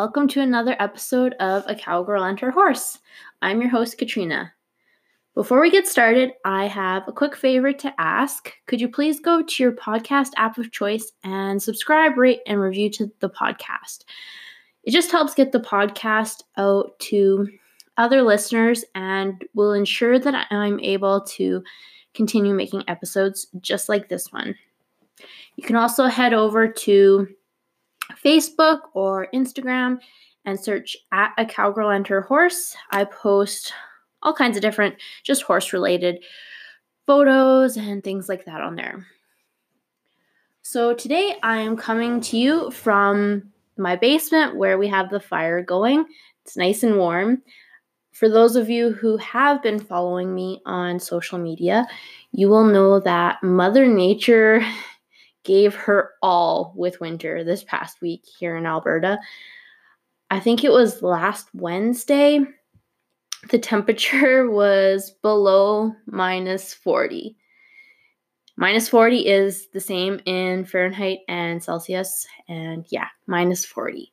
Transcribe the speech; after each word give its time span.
Welcome 0.00 0.28
to 0.28 0.40
another 0.40 0.76
episode 0.78 1.34
of 1.40 1.62
A 1.66 1.74
Cowgirl 1.74 2.24
and 2.24 2.40
Her 2.40 2.50
Horse. 2.50 3.00
I'm 3.42 3.60
your 3.60 3.68
host, 3.68 3.98
Katrina. 3.98 4.50
Before 5.34 5.60
we 5.60 5.70
get 5.70 5.86
started, 5.86 6.32
I 6.42 6.68
have 6.68 7.06
a 7.06 7.12
quick 7.12 7.36
favor 7.36 7.70
to 7.74 8.00
ask. 8.00 8.50
Could 8.64 8.80
you 8.80 8.88
please 8.88 9.20
go 9.20 9.42
to 9.42 9.62
your 9.62 9.72
podcast 9.72 10.30
app 10.38 10.56
of 10.56 10.72
choice 10.72 11.12
and 11.22 11.62
subscribe, 11.62 12.16
rate, 12.16 12.40
and 12.46 12.58
review 12.58 12.88
to 12.92 13.12
the 13.20 13.28
podcast? 13.28 14.04
It 14.84 14.92
just 14.92 15.12
helps 15.12 15.34
get 15.34 15.52
the 15.52 15.60
podcast 15.60 16.44
out 16.56 16.98
to 17.00 17.48
other 17.98 18.22
listeners 18.22 18.86
and 18.94 19.44
will 19.52 19.74
ensure 19.74 20.18
that 20.18 20.46
I'm 20.50 20.80
able 20.80 21.20
to 21.36 21.62
continue 22.14 22.54
making 22.54 22.84
episodes 22.88 23.48
just 23.60 23.90
like 23.90 24.08
this 24.08 24.32
one. 24.32 24.54
You 25.56 25.62
can 25.62 25.76
also 25.76 26.06
head 26.06 26.32
over 26.32 26.66
to 26.66 27.28
Facebook 28.24 28.80
or 28.94 29.28
Instagram 29.34 29.98
and 30.44 30.58
search 30.58 30.96
at 31.12 31.32
a 31.38 31.44
cowgirl 31.44 31.90
and 31.90 32.06
her 32.08 32.22
horse. 32.22 32.76
I 32.90 33.04
post 33.04 33.72
all 34.22 34.34
kinds 34.34 34.56
of 34.56 34.62
different, 34.62 34.96
just 35.22 35.42
horse 35.42 35.72
related 35.72 36.22
photos 37.06 37.76
and 37.76 38.04
things 38.04 38.28
like 38.28 38.44
that 38.44 38.60
on 38.60 38.76
there. 38.76 39.06
So 40.62 40.94
today 40.94 41.36
I 41.42 41.58
am 41.58 41.76
coming 41.76 42.20
to 42.22 42.36
you 42.36 42.70
from 42.70 43.50
my 43.76 43.96
basement 43.96 44.56
where 44.56 44.78
we 44.78 44.88
have 44.88 45.10
the 45.10 45.20
fire 45.20 45.62
going. 45.62 46.04
It's 46.44 46.56
nice 46.56 46.82
and 46.82 46.96
warm. 46.96 47.42
For 48.12 48.28
those 48.28 48.54
of 48.56 48.68
you 48.68 48.92
who 48.92 49.16
have 49.16 49.62
been 49.62 49.78
following 49.78 50.34
me 50.34 50.60
on 50.66 51.00
social 51.00 51.38
media, 51.38 51.86
you 52.32 52.48
will 52.48 52.64
know 52.64 53.00
that 53.00 53.42
Mother 53.42 53.86
Nature 53.86 54.62
gave 55.44 55.74
her 55.74 56.10
all 56.22 56.72
with 56.76 57.00
winter 57.00 57.44
this 57.44 57.64
past 57.64 58.00
week 58.00 58.24
here 58.38 58.56
in 58.56 58.66
Alberta. 58.66 59.18
I 60.30 60.40
think 60.40 60.62
it 60.62 60.72
was 60.72 61.02
last 61.02 61.48
Wednesday. 61.54 62.40
The 63.50 63.58
temperature 63.58 64.50
was 64.50 65.10
below 65.22 65.94
minus 66.06 66.74
40. 66.74 67.36
Minus 68.56 68.88
40 68.88 69.26
is 69.26 69.68
the 69.68 69.80
same 69.80 70.20
in 70.26 70.66
Fahrenheit 70.66 71.20
and 71.28 71.62
Celsius, 71.62 72.26
and 72.46 72.84
yeah, 72.90 73.06
minus 73.26 73.64
40. 73.64 74.12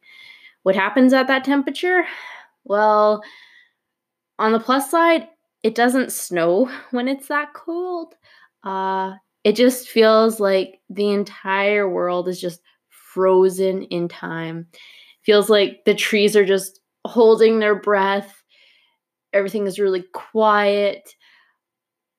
What 0.63 0.75
happens 0.75 1.11
at 1.11 1.27
that 1.27 1.43
temperature? 1.43 2.05
Well, 2.63 3.21
on 4.39 4.53
the 4.53 4.59
plus 4.59 4.89
side, 4.89 5.27
it 5.63 5.75
doesn't 5.75 6.13
snow 6.13 6.71
when 6.91 7.07
it's 7.07 7.27
that 7.27 7.53
cold. 7.53 8.15
Uh, 8.63 9.15
it 9.43 9.55
just 9.55 9.87
feels 9.87 10.39
like 10.39 10.79
the 10.89 11.09
entire 11.09 11.89
world 11.89 12.27
is 12.27 12.39
just 12.39 12.61
frozen 12.89 13.83
in 13.83 14.07
time. 14.07 14.67
Feels 15.23 15.49
like 15.49 15.83
the 15.85 15.95
trees 15.95 16.35
are 16.35 16.45
just 16.45 16.79
holding 17.05 17.59
their 17.59 17.75
breath. 17.75 18.43
Everything 19.33 19.67
is 19.67 19.79
really 19.79 20.03
quiet. 20.13 21.15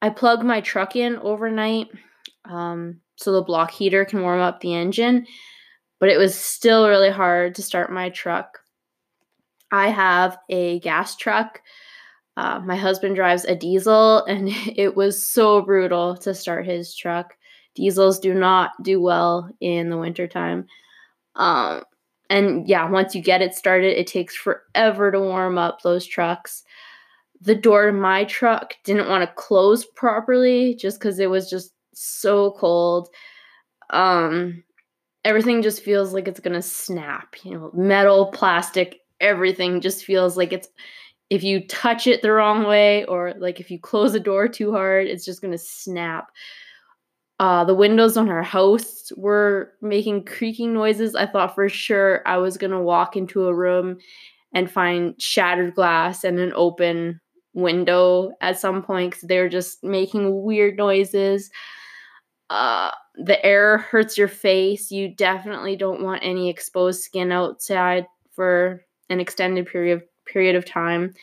I 0.01 0.11
plug 0.11 0.45
my 0.45 0.61
truck 0.61 0.97
in 0.97 1.17
overnight 1.17 1.89
um, 2.45 3.01
so 3.17 3.33
the 3.33 3.43
block 3.43 3.71
heater 3.71 4.05
can 4.05 4.23
warm 4.23 4.41
up 4.41 4.61
the 4.61 4.75
engine, 4.75 5.27
but 6.01 6.09
it 6.09 6.19
was 6.19 6.35
still 6.35 6.89
really 6.89 7.11
hard 7.11 7.55
to 7.57 7.63
start 7.63 7.93
my 7.93 8.11
truck. 8.11 8.59
I 9.71 9.89
have 9.89 10.39
a 10.49 10.81
gas 10.81 11.17
truck 11.17 11.61
uh, 12.39 12.61
my 12.61 12.77
husband 12.77 13.17
drives 13.17 13.45
a 13.45 13.57
diesel, 13.57 14.25
and 14.27 14.49
it 14.77 14.97
was 14.97 15.27
so 15.27 15.61
brutal 15.61 16.17
to 16.19 16.33
start 16.33 16.65
his 16.65 16.95
truck. 16.95 17.37
Diesels 17.75 18.21
do 18.21 18.33
not 18.33 18.71
do 18.83 19.01
well 19.01 19.51
in 19.61 19.91
the 19.91 19.99
wintertime. 19.99 20.67
Um, 21.35 21.83
and 22.31 22.69
yeah, 22.69 22.89
once 22.89 23.15
you 23.15 23.23
get 23.23 23.43
it 23.43 23.55
started, 23.55 23.99
it 23.99 24.07
takes 24.07 24.37
forever 24.37 25.11
to 25.11 25.19
warm 25.19 25.59
up 25.59 25.83
those 25.83 26.07
trucks. 26.07 26.63
The 27.41 27.57
door 27.57 27.87
to 27.87 27.93
my 27.93 28.23
truck 28.25 28.75
didn't 28.85 29.09
want 29.09 29.29
to 29.29 29.35
close 29.35 29.85
properly 29.85 30.77
just 30.77 31.01
because 31.01 31.19
it 31.19 31.31
was 31.31 31.51
just 31.51 31.73
so 31.93 32.53
cold. 32.53 33.09
Um, 33.91 34.63
everything 35.25 35.61
just 35.61 35.83
feels 35.83 36.15
like 36.15 36.29
it's 36.29 36.41
gonna 36.41 36.63
snap. 36.63 37.35
You 37.43 37.55
know, 37.55 37.71
metal, 37.75 38.27
plastic, 38.27 39.01
everything 39.21 39.81
just 39.81 40.05
feels 40.05 40.37
like 40.37 40.53
it's 40.53 40.69
if 41.31 41.43
you 41.43 41.67
touch 41.67 42.07
it 42.07 42.23
the 42.23 42.33
wrong 42.33 42.65
way 42.65 43.05
or 43.05 43.35
like 43.39 43.61
if 43.61 43.71
you 43.71 43.79
close 43.79 44.13
the 44.13 44.21
door 44.21 44.49
too 44.49 44.73
hard, 44.73 45.07
it's 45.07 45.25
just 45.25 45.43
gonna 45.43 45.59
snap. 45.59 46.31
Uh, 47.41 47.65
the 47.65 47.75
windows 47.75 48.17
on 48.17 48.29
our 48.29 48.43
house 48.43 49.13
were 49.17 49.73
making 49.81 50.25
creaking 50.25 50.73
noises. 50.73 51.15
I 51.15 51.27
thought 51.27 51.55
for 51.55 51.69
sure 51.69 52.23
I 52.27 52.39
was 52.39 52.57
gonna 52.57 52.83
walk 52.83 53.17
into 53.17 53.47
a 53.47 53.55
room 53.55 53.99
and 54.53 54.71
find 54.71 55.21
shattered 55.21 55.75
glass 55.75 56.25
and 56.25 56.39
an 56.39 56.53
open 56.57 57.21
window 57.55 58.33
at 58.41 58.59
some 58.59 58.83
point 58.83 59.11
because 59.11 59.29
they're 59.29 59.49
just 59.49 59.85
making 59.85 60.43
weird 60.43 60.77
noises. 60.77 61.51
Uh, 62.51 62.91
the 63.17 63.45
air 63.45 63.79
hurts 63.79 64.17
your 64.17 64.29
face. 64.29 64.91
You 64.91 65.15
definitely 65.15 65.77
don't 65.77 66.03
want 66.03 66.25
any 66.25 66.49
exposed 66.49 67.03
skin 67.03 67.31
outside 67.31 68.07
for 68.33 68.83
an 69.11 69.21
extended 69.21 69.67
period 69.67 69.99
of 69.99 70.03
period 70.29 70.57
of 70.57 70.65
time, 70.65 71.15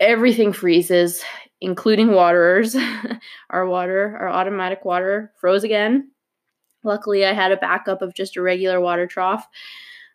everything 0.00 0.52
freezes, 0.52 1.22
including 1.60 2.12
waterers. 2.12 2.76
our 3.50 3.66
water, 3.66 4.16
our 4.20 4.28
automatic 4.28 4.84
water, 4.84 5.32
froze 5.40 5.64
again. 5.64 6.10
Luckily, 6.82 7.24
I 7.24 7.32
had 7.32 7.52
a 7.52 7.56
backup 7.56 8.02
of 8.02 8.14
just 8.14 8.36
a 8.36 8.42
regular 8.42 8.80
water 8.80 9.06
trough. 9.06 9.46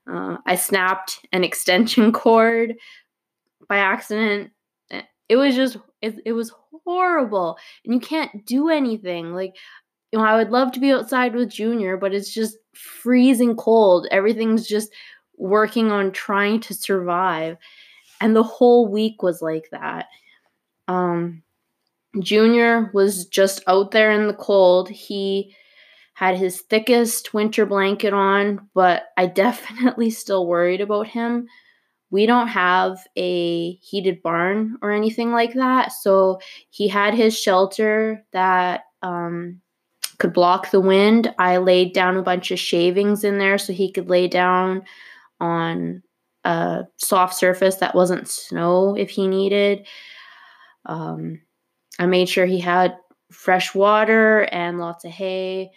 Uh, 0.09 0.37
I 0.45 0.55
snapped 0.55 1.25
an 1.31 1.43
extension 1.43 2.11
cord 2.13 2.75
by 3.67 3.77
accident. 3.77 4.51
It 5.27 5.35
was 5.35 5.55
just, 5.55 5.77
it, 6.01 6.15
it 6.25 6.33
was 6.33 6.53
horrible. 6.85 7.57
And 7.85 7.93
you 7.93 7.99
can't 7.99 8.45
do 8.45 8.69
anything. 8.69 9.33
Like, 9.33 9.55
you 10.11 10.19
know, 10.19 10.25
I 10.25 10.35
would 10.35 10.49
love 10.49 10.71
to 10.73 10.79
be 10.79 10.91
outside 10.91 11.35
with 11.35 11.49
Junior, 11.49 11.97
but 11.97 12.13
it's 12.13 12.33
just 12.33 12.57
freezing 12.73 13.55
cold. 13.55 14.07
Everything's 14.09 14.67
just 14.67 14.91
working 15.37 15.91
on 15.91 16.11
trying 16.11 16.59
to 16.61 16.73
survive 16.73 17.57
and 18.21 18.35
the 18.35 18.43
whole 18.43 18.87
week 18.87 19.23
was 19.23 19.41
like 19.41 19.69
that. 19.71 20.07
Um, 20.87 21.43
Junior 22.19 22.89
was 22.93 23.25
just 23.25 23.63
out 23.67 23.91
there 23.91 24.11
in 24.11 24.27
the 24.27 24.33
cold. 24.33 24.89
He 24.89 25.55
had 26.13 26.35
his 26.35 26.61
thickest 26.61 27.33
winter 27.33 27.65
blanket 27.65 28.13
on, 28.13 28.67
but 28.73 29.03
I 29.15 29.25
definitely 29.27 30.09
still 30.09 30.47
worried 30.47 30.81
about 30.81 31.07
him. 31.07 31.47
We 32.11 32.25
don't 32.25 32.47
have 32.47 32.97
a 33.15 33.73
heated 33.73 34.23
barn 34.23 34.77
or 34.81 34.91
anything 34.91 35.31
like 35.31 35.53
that, 35.53 35.91
so 35.91 36.39
he 36.71 36.87
had 36.87 37.13
his 37.13 37.39
shelter 37.39 38.25
that 38.33 38.85
um, 39.03 39.61
could 40.17 40.33
block 40.33 40.71
the 40.71 40.81
wind. 40.81 41.33
I 41.37 41.57
laid 41.57 41.93
down 41.93 42.17
a 42.17 42.23
bunch 42.23 42.49
of 42.49 42.59
shavings 42.59 43.23
in 43.23 43.37
there 43.37 43.59
so 43.59 43.73
he 43.73 43.91
could 43.91 44.09
lay 44.09 44.27
down 44.27 44.83
on 45.39 46.01
a 46.49 46.87
soft 46.97 47.35
surface 47.35 47.75
that 47.75 47.93
wasn't 47.93 48.27
snow 48.27 48.95
if 48.95 49.11
he 49.11 49.27
needed. 49.27 49.85
Um, 50.87 51.41
I 51.99 52.07
made 52.07 52.27
sure 52.27 52.47
he 52.47 52.59
had 52.59 52.97
fresh 53.31 53.75
water 53.75 54.49
and 54.51 54.79
lots 54.79 55.05
of 55.05 55.11
hay 55.11 55.69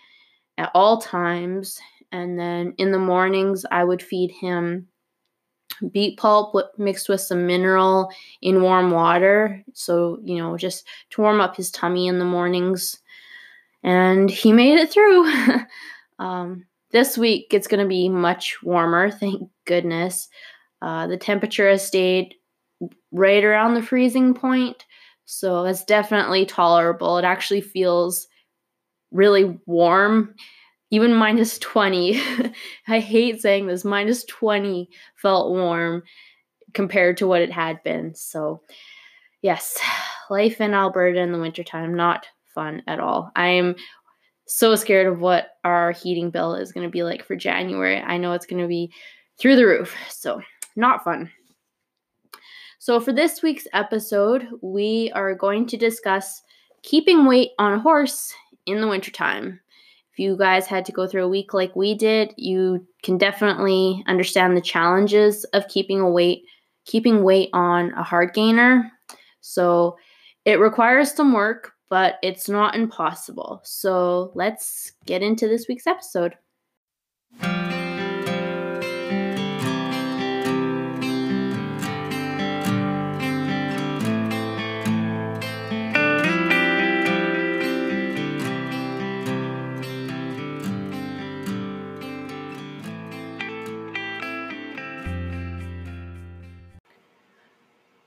at 0.56 0.70
all 0.74 0.98
times. 0.98 1.78
And 2.10 2.38
then 2.38 2.72
in 2.78 2.90
the 2.90 2.98
mornings, 2.98 3.66
I 3.70 3.84
would 3.84 4.02
feed 4.02 4.30
him 4.30 4.88
beet 5.90 6.19
pulp 6.19 6.54
mixed 6.78 7.08
with 7.08 7.20
some 7.20 7.46
mineral 7.46 8.10
in 8.40 8.62
warm 8.62 8.92
water. 8.92 9.62
So, 9.74 10.20
you 10.22 10.38
know, 10.38 10.56
just 10.56 10.86
to 11.10 11.20
warm 11.20 11.40
up 11.40 11.54
his 11.54 11.70
tummy 11.70 12.06
in 12.06 12.19
the 12.19 12.24
mornings. 12.24 12.98
And 13.82 14.30
he 14.30 14.52
made 14.52 14.78
it 14.78 14.90
through. 14.90 15.30
um, 16.19 16.64
this 16.92 17.19
week, 17.19 17.48
it's 17.50 17.66
going 17.66 17.82
to 17.82 17.88
be 17.88 18.08
much 18.08 18.62
warmer, 18.62 19.10
thank 19.10 19.48
goodness. 19.64 20.28
Uh, 20.82 21.06
the 21.06 21.17
temperature 21.17 21.70
has 21.70 21.87
stayed 21.87 22.34
right 23.12 23.44
around 23.44 23.75
the 23.75 23.82
freezing 23.82 24.34
point, 24.34 24.84
so 25.25 25.64
it's 25.64 25.84
definitely 25.84 26.44
tolerable. 26.44 27.19
It 27.19 27.25
actually 27.25 27.61
feels 27.61 28.26
really 29.12 29.58
warm, 29.67 30.34
even 30.90 31.14
minus 31.14 31.58
20. 31.58 32.20
I 32.88 32.99
hate 32.99 33.40
saying 33.40 33.67
this, 33.69 33.84
minus 33.84 34.25
20 34.25 34.88
felt 35.14 35.50
warm 35.50 36.02
compared 36.75 37.19
to 37.19 37.26
what 37.26 37.43
it 37.43 37.52
had 37.52 37.82
been. 37.84 38.14
So, 38.14 38.62
yes, 39.40 39.79
life 40.31 40.61
in 40.61 40.75
Alberta 40.75 41.20
in 41.20 41.32
the 41.32 41.38
wintertime, 41.38 41.94
not 41.94 42.26
fun 42.55 42.82
at 42.87 42.99
all. 42.99 43.31
I 43.37 43.49
am 43.49 43.76
so 44.46 44.75
scared 44.75 45.06
of 45.06 45.20
what 45.20 45.50
our 45.64 45.93
heating 45.93 46.31
bill 46.31 46.56
is 46.56 46.73
going 46.73 46.87
to 46.87 46.90
be 46.90 47.05
like 47.05 47.25
for 47.25 47.37
January. 47.37 48.00
I 48.00 48.17
know 48.17 48.32
it's 48.32 48.46
going 48.46 48.62
to 48.62 48.69
be 48.69 48.93
through 49.38 49.56
the 49.56 49.67
roof. 49.67 49.94
So, 50.11 50.43
not 50.76 51.04
fun. 51.04 51.30
So, 52.78 52.98
for 52.98 53.12
this 53.12 53.42
week's 53.42 53.66
episode, 53.72 54.48
we 54.60 55.12
are 55.14 55.34
going 55.34 55.66
to 55.69 55.76
discuss 55.76 56.42
keeping 56.82 57.26
weight 57.26 57.50
on 57.58 57.72
a 57.72 57.80
horse 57.80 58.32
in 58.66 58.80
the 58.80 58.88
wintertime. 58.88 59.60
if 60.12 60.19
you 60.19 60.36
guys 60.36 60.66
had 60.66 60.84
to 60.86 60.92
go 60.92 61.06
through 61.06 61.24
a 61.24 61.28
week 61.28 61.54
like 61.54 61.74
we 61.76 61.94
did, 61.94 62.34
you 62.36 62.86
can 63.02 63.19
definitely 63.19 64.04
understand 64.06 64.56
the 64.56 64.60
challenges 64.60 65.44
of 65.52 65.69
keeping 65.69 66.00
a 66.00 66.10
weight 66.10 66.44
keeping 66.84 67.22
weight 67.22 67.50
on 67.52 67.92
a 67.92 68.02
hard 68.02 68.34
gainer. 68.34 68.90
So 69.40 69.96
it 70.44 70.58
requires 70.58 71.12
some 71.12 71.32
work, 71.32 71.72
but 71.88 72.19
it's 72.22 72.48
not 72.48 72.74
impossible. 72.74 73.60
So 73.64 74.32
let's 74.34 74.92
get 75.06 75.22
into 75.22 75.46
this 75.46 75.66
week's 75.69 75.86
episode. 75.86 76.34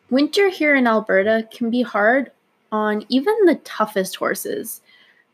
Winter 0.10 0.50
here 0.50 0.76
in 0.76 0.86
Alberta 0.86 1.48
can 1.52 1.70
be 1.70 1.82
hard 1.82 2.32
on 2.72 3.06
even 3.10 3.34
the 3.46 3.56
toughest 3.64 4.16
horses. 4.18 4.82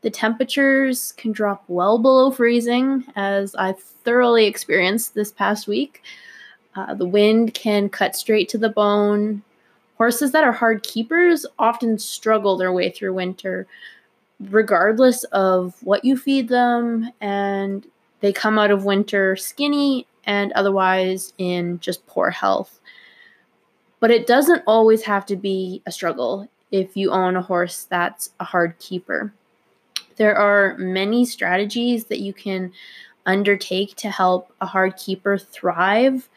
The 0.01 0.09
temperatures 0.09 1.13
can 1.17 1.31
drop 1.33 1.63
well 1.67 1.99
below 1.99 2.31
freezing, 2.31 3.03
as 3.15 3.53
I 3.55 3.73
thoroughly 3.73 4.45
experienced 4.45 5.13
this 5.13 5.31
past 5.31 5.67
week. 5.67 6.01
Uh, 6.75 6.93
the 6.93 7.05
wind 7.05 7.53
can 7.53 7.89
cut 7.89 8.15
straight 8.15 8.47
to 8.49 8.57
the 8.57 8.69
bone. 8.69 9.43
Horses 9.97 10.31
that 10.31 10.43
are 10.43 10.53
hard 10.53 10.83
keepers 10.83 11.45
often 11.59 11.99
struggle 11.99 12.57
their 12.57 12.71
way 12.71 12.89
through 12.89 13.13
winter, 13.13 13.67
regardless 14.39 15.25
of 15.25 15.75
what 15.83 16.05
you 16.05 16.17
feed 16.17 16.47
them, 16.47 17.11
and 17.19 17.85
they 18.21 18.31
come 18.31 18.57
out 18.57 18.71
of 18.71 18.85
winter 18.85 19.35
skinny 19.35 20.07
and 20.23 20.53
otherwise 20.53 21.33
in 21.37 21.79
just 21.81 22.07
poor 22.07 22.29
health. 22.29 22.79
But 24.01 24.11
it 24.11 24.27
doesn't 24.27 24.63
always 24.67 25.03
have 25.03 25.25
to 25.27 25.37
be 25.37 25.81
a 25.85 25.91
struggle 25.91 26.49
if 26.71 26.97
you 26.97 27.11
own 27.11 27.37
a 27.37 27.41
horse 27.41 27.85
that's 27.89 28.31
a 28.41 28.43
hard 28.43 28.77
keeper. 28.79 29.33
There 30.17 30.35
are 30.35 30.75
many 30.77 31.23
strategies 31.23 32.05
that 32.05 32.19
you 32.19 32.33
can 32.33 32.73
undertake 33.25 33.95
to 33.97 34.09
help 34.09 34.51
a 34.59 34.65
hard 34.65 34.97
keeper 34.97 35.37
thrive 35.37 36.27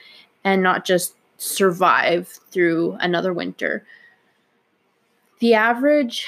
and 0.45 0.63
not 0.63 0.85
just 0.85 1.17
survive 1.39 2.29
through 2.51 2.97
another 3.01 3.33
winter. 3.33 3.85
The 5.41 5.55
average 5.55 6.27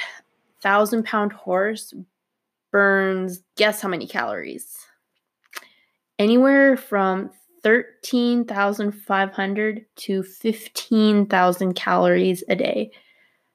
thousand 0.62 1.04
pound 1.04 1.32
horse 1.32 1.92
burns, 2.70 3.42
guess 3.56 3.82
how 3.82 3.88
many 3.88 4.06
calories? 4.06 4.86
Anywhere 6.18 6.76
from 6.76 7.30
13,500 7.66 9.86
to 9.96 10.22
15,000 10.22 11.74
calories 11.74 12.44
a 12.48 12.54
day. 12.54 12.92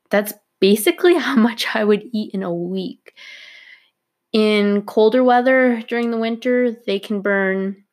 That's 0.10 0.34
basically 0.60 1.16
how 1.18 1.38
much 1.38 1.66
I 1.74 1.86
would 1.86 2.04
eat 2.12 2.34
in 2.34 2.44
a 2.44 2.54
week. 2.54 3.14
In 4.34 4.82
colder 4.82 5.24
weather 5.24 5.82
during 5.88 6.12
the 6.12 6.18
winter, 6.18 6.76
they 6.86 7.00
can 7.00 7.22
burn 7.22 7.86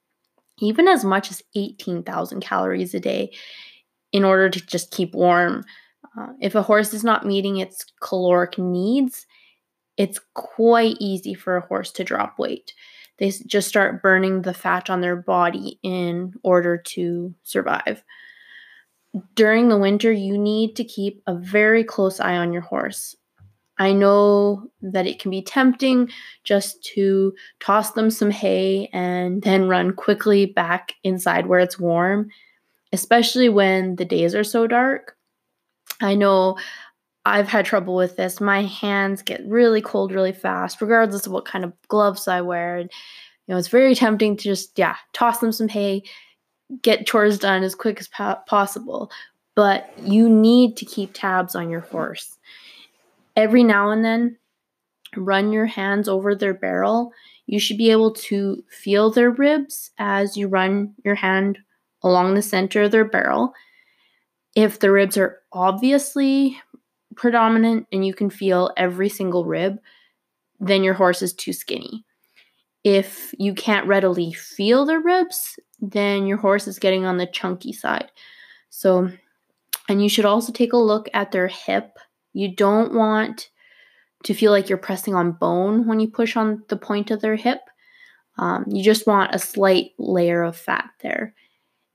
even 0.61 0.89
as 0.89 1.05
much 1.05 1.31
as 1.31 1.41
18,000 1.55 2.41
calories 2.41 2.95
a 2.95 3.01
day 3.01 3.31
in 4.11 4.25
order 4.25 4.51
to 4.51 4.67
just 4.67 4.91
keep 4.91 5.15
warm. 5.15 5.63
Uh, 6.19 6.33
if 6.41 6.57
a 6.57 6.63
horse 6.63 6.93
is 6.93 7.05
not 7.05 7.25
meeting 7.25 7.59
its 7.59 7.85
caloric 8.03 8.59
needs, 8.59 9.25
it's 9.97 10.19
quite 10.35 10.97
easy 10.99 11.35
for 11.35 11.57
a 11.57 11.67
horse 11.67 11.93
to 11.93 12.03
drop 12.03 12.41
weight 12.41 12.73
they 13.19 13.31
just 13.31 13.69
start 13.69 14.03
burning 14.03 14.43
the 14.43 14.55
fat 14.55 14.91
on 14.91 15.01
their 15.01 15.17
body 15.17 15.79
in 15.83 16.35
order 16.43 16.79
to 16.79 17.35
survive. 17.43 18.03
During 19.35 19.69
the 19.69 19.79
winter, 19.79 20.13
you 20.13 20.39
need 20.39 20.77
to 20.77 20.85
keep 20.85 21.23
a 21.27 21.35
very 21.35 21.83
close 21.83 22.21
eye 22.21 22.37
on 22.37 22.53
your 22.53 22.63
horse. 22.63 23.17
I 23.79 23.93
know 23.93 24.71
that 24.83 25.07
it 25.07 25.21
can 25.21 25.31
be 25.31 25.43
tempting 25.43 26.11
just 26.43 26.83
to 26.95 27.33
toss 27.61 27.93
them 27.93 28.11
some 28.11 28.31
hay 28.31 28.89
and 28.93 29.43
then 29.43 29.69
run 29.69 29.93
quickly 29.93 30.47
back 30.47 30.95
inside 31.05 31.47
where 31.47 31.61
it's 31.61 31.79
warm, 31.79 32.31
especially 32.93 33.49
when 33.49 33.97
the 33.97 34.05
days 34.05 34.35
are 34.35 34.45
so 34.45 34.67
dark. 34.67 35.17
I 36.01 36.15
know 36.15 36.59
I've 37.29 37.49
had 37.49 37.65
trouble 37.65 37.95
with 37.95 38.17
this. 38.17 38.41
My 38.41 38.63
hands 38.63 39.23
get 39.23 39.47
really 39.47 39.81
cold 39.81 40.13
really 40.13 40.33
fast, 40.33 40.81
regardless 40.81 41.27
of 41.27 41.33
what 41.33 41.45
kind 41.45 41.65
of 41.65 41.73
gloves 41.89 42.29
I 42.29 42.41
wear. 42.41 42.77
And, 42.77 42.91
you 43.47 43.55
know, 43.55 43.59
it's 43.59 43.69
very 43.69 43.95
tempting 43.95 44.37
to 44.37 44.43
just, 44.43 44.79
yeah, 44.79 44.97
toss 45.13 45.39
them 45.39 45.53
some 45.53 45.69
hay, 45.69 46.03
get 46.83 47.07
chores 47.07 47.39
done 47.39 47.63
as 47.63 47.75
quick 47.75 48.01
as 48.01 48.09
po- 48.09 48.39
possible. 48.47 49.11
But 49.55 49.93
you 50.03 50.29
need 50.29 50.77
to 50.77 50.85
keep 50.85 51.13
tabs 51.13 51.55
on 51.55 51.71
your 51.71 51.81
horse. 51.81 52.39
Every 53.37 53.65
now 53.65 53.91
and 53.91 54.05
then, 54.05 54.37
run 55.17 55.53
your 55.53 55.67
hands 55.67 56.09
over 56.09 56.35
their 56.35 56.55
barrel. 56.55 57.13
You 57.47 57.59
should 57.59 57.79
be 57.79 57.91
able 57.91 58.13
to 58.13 58.63
feel 58.69 59.11
their 59.11 59.31
ribs 59.31 59.91
as 59.99 60.37
you 60.37 60.49
run 60.49 60.95
your 61.05 61.15
hand 61.15 61.59
along 62.03 62.35
the 62.35 62.43
center 62.43 62.83
of 62.83 62.91
their 62.91 63.05
barrel. 63.05 63.55
If 64.55 64.81
the 64.81 64.91
ribs 64.91 65.17
are 65.17 65.39
obviously 65.53 66.61
predominant 67.19 67.87
and 67.93 68.07
you 68.07 68.15
can 68.15 68.31
feel 68.31 68.71
every 68.77 69.09
single 69.09 69.45
rib, 69.45 69.79
then 70.61 70.83
your 70.83 70.95
horse 70.95 71.21
is 71.21 71.35
too 71.35 71.53
skinny. 71.53 72.05
If 72.85 73.35
you 73.39 73.53
can't 73.53 73.87
readily 73.87 74.33
feel 74.33 74.87
the 74.87 74.99
ribs, 74.99 75.59
then 75.81 76.27
your 76.27 76.39
horse 76.39 76.67
is 76.67 76.79
getting 76.79 77.05
on 77.05 77.19
the 77.19 77.27
chunky 77.27 77.73
side. 77.73 78.11
So, 78.71 79.11
and 79.89 80.03
you 80.03 80.09
should 80.09 80.25
also 80.25 80.53
take 80.53 80.73
a 80.73 80.79
look 80.79 81.09
at 81.13 81.33
their 81.33 81.49
hip. 81.49 81.99
You 82.33 82.55
don't 82.55 82.95
want 82.95 83.51
to 84.25 84.35
feel 84.35 84.53
like 84.53 84.69
you're 84.69 84.79
pressing 84.79 85.15
on 85.15 85.33
bone 85.33 85.87
when 85.87 86.01
you 86.01 86.09
push 86.09 86.37
on 86.37 86.63
the 86.69 86.77
point 86.77 87.11
of 87.11 87.21
their 87.21 87.37
hip. 87.37 87.61
Um, 88.39 88.65
you 88.69 88.83
just 88.83 89.07
want 89.07 89.35
a 89.35 89.39
slight 89.39 89.91
layer 89.99 90.43
of 90.43 90.57
fat 90.57 90.91
there. 91.03 91.35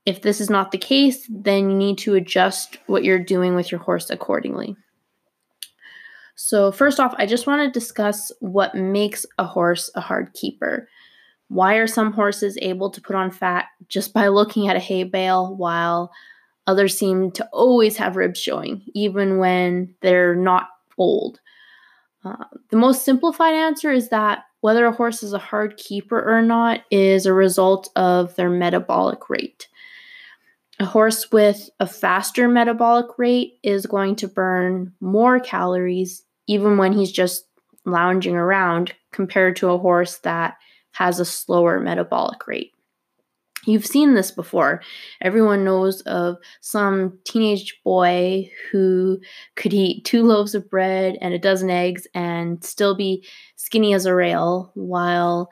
If 0.04 0.20
this 0.20 0.40
is 0.40 0.50
not 0.50 0.70
the 0.70 0.78
case, 0.78 1.26
then 1.30 1.70
you 1.70 1.76
need 1.76 1.96
to 1.98 2.14
adjust 2.14 2.78
what 2.86 3.04
you're 3.04 3.18
doing 3.18 3.54
with 3.54 3.70
your 3.72 3.80
horse 3.80 4.10
accordingly. 4.10 4.76
So, 6.36 6.72
first 6.72 6.98
off, 6.98 7.14
I 7.16 7.26
just 7.26 7.46
want 7.46 7.62
to 7.62 7.78
discuss 7.78 8.32
what 8.40 8.74
makes 8.74 9.24
a 9.38 9.44
horse 9.44 9.90
a 9.94 10.00
hard 10.00 10.32
keeper. 10.34 10.88
Why 11.48 11.74
are 11.76 11.86
some 11.86 12.12
horses 12.12 12.58
able 12.60 12.90
to 12.90 13.00
put 13.00 13.16
on 13.16 13.30
fat 13.30 13.66
just 13.88 14.12
by 14.12 14.28
looking 14.28 14.68
at 14.68 14.76
a 14.76 14.80
hay 14.80 15.04
bale, 15.04 15.54
while 15.54 16.10
others 16.66 16.98
seem 16.98 17.30
to 17.32 17.46
always 17.52 17.96
have 17.98 18.16
ribs 18.16 18.40
showing, 18.40 18.82
even 18.94 19.38
when 19.38 19.94
they're 20.00 20.34
not 20.34 20.68
old? 20.98 21.40
Uh, 22.24 22.44
the 22.70 22.76
most 22.76 23.04
simplified 23.04 23.54
answer 23.54 23.92
is 23.92 24.08
that 24.08 24.44
whether 24.60 24.86
a 24.86 24.92
horse 24.92 25.22
is 25.22 25.34
a 25.34 25.38
hard 25.38 25.76
keeper 25.76 26.18
or 26.18 26.40
not 26.40 26.80
is 26.90 27.26
a 27.26 27.32
result 27.32 27.90
of 27.96 28.34
their 28.34 28.48
metabolic 28.48 29.28
rate. 29.28 29.68
A 30.80 30.86
horse 30.86 31.30
with 31.30 31.70
a 31.78 31.86
faster 31.86 32.48
metabolic 32.48 33.06
rate 33.18 33.58
is 33.62 33.86
going 33.86 34.16
to 34.16 34.26
burn 34.26 34.92
more 35.00 35.38
calories 35.38 36.23
even 36.46 36.76
when 36.76 36.92
he's 36.92 37.12
just 37.12 37.46
lounging 37.84 38.36
around 38.36 38.94
compared 39.12 39.56
to 39.56 39.70
a 39.70 39.78
horse 39.78 40.18
that 40.18 40.54
has 40.92 41.20
a 41.20 41.24
slower 41.24 41.80
metabolic 41.80 42.46
rate. 42.46 42.72
You've 43.66 43.86
seen 43.86 44.14
this 44.14 44.30
before. 44.30 44.82
Everyone 45.22 45.64
knows 45.64 46.02
of 46.02 46.36
some 46.60 47.18
teenage 47.24 47.80
boy 47.82 48.50
who 48.70 49.18
could 49.56 49.72
eat 49.72 50.04
two 50.04 50.22
loaves 50.22 50.54
of 50.54 50.68
bread 50.68 51.16
and 51.20 51.32
a 51.32 51.38
dozen 51.38 51.70
eggs 51.70 52.06
and 52.14 52.62
still 52.62 52.94
be 52.94 53.26
skinny 53.56 53.94
as 53.94 54.06
a 54.06 54.14
rail, 54.14 54.70
while 54.74 55.48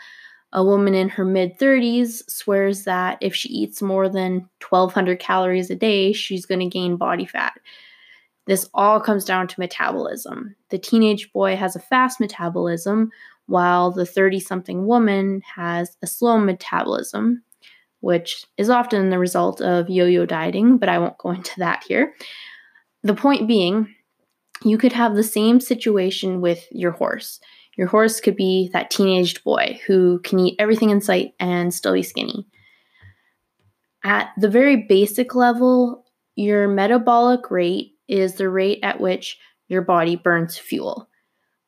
a 0.53 0.63
woman 0.63 0.95
in 0.95 1.09
her 1.09 1.25
mid 1.25 1.59
30s 1.59 2.29
swears 2.29 2.85
that 2.85 3.17
if 3.23 3.35
she 3.35 3.49
eats 3.49 3.81
more 3.81 4.09
than 4.09 4.49
1200 4.69 5.19
calories 5.19 5.71
a 5.71 5.75
day, 5.75 6.13
she's 6.13 6.45
going 6.45 6.61
to 6.61 6.67
gain 6.67 6.97
body 6.97 7.25
fat. 7.25 7.55
This 8.47 8.69
all 8.75 9.01
comes 9.01 9.25
down 9.25 9.47
to 9.49 9.61
metabolism. 9.61 10.57
The 10.71 10.79
teenage 10.79 11.33
boy 11.33 11.57
has 11.57 11.77
a 11.77 11.81
fast 11.81 12.19
metabolism, 12.19 13.11
while 13.47 13.91
the 13.91 14.07
30 14.07 14.41
something 14.41 14.87
woman 14.87 15.43
has 15.55 15.97
a 16.03 16.07
slow 16.07 16.39
metabolism, 16.39 17.43
which 18.01 18.45
is 18.57 18.71
often 18.71 19.11
the 19.11 19.19
result 19.19 19.61
of 19.61 19.89
yo 19.89 20.07
yo 20.07 20.27
dieting, 20.27 20.79
but 20.79 20.89
I 20.89 20.99
won't 20.99 21.19
go 21.19 21.31
into 21.31 21.59
that 21.59 21.85
here. 21.87 22.15
The 23.03 23.15
point 23.15 23.47
being, 23.47 23.95
you 24.65 24.79
could 24.79 24.93
have 24.93 25.15
the 25.15 25.23
same 25.23 25.61
situation 25.61 26.41
with 26.41 26.67
your 26.71 26.93
horse. 26.93 27.41
Your 27.77 27.87
horse 27.87 28.21
could 28.21 28.37
be 28.37 28.71
that 28.73 28.91
teenaged 28.91 29.43
boy 29.45 29.81
who 29.87 30.21
can 30.21 30.39
eat 30.39 30.57
everything 30.59 30.91
in 30.91 31.01
sight 31.01 31.35
and 31.41 31.73
still 31.73 31.95
be 31.95 32.03
skinny. 32.03 32.47
At 34.05 34.31
the 34.37 34.49
very 34.49 34.85
basic 34.89 35.35
level, 35.35 36.05
your 36.35 36.69
metabolic 36.69 37.51
rate 37.51 37.93
is 38.13 38.35
the 38.35 38.49
rate 38.49 38.79
at 38.83 39.01
which 39.01 39.39
your 39.69 39.83
body 39.83 40.17
burns 40.17 40.59
fuel. 40.59 41.09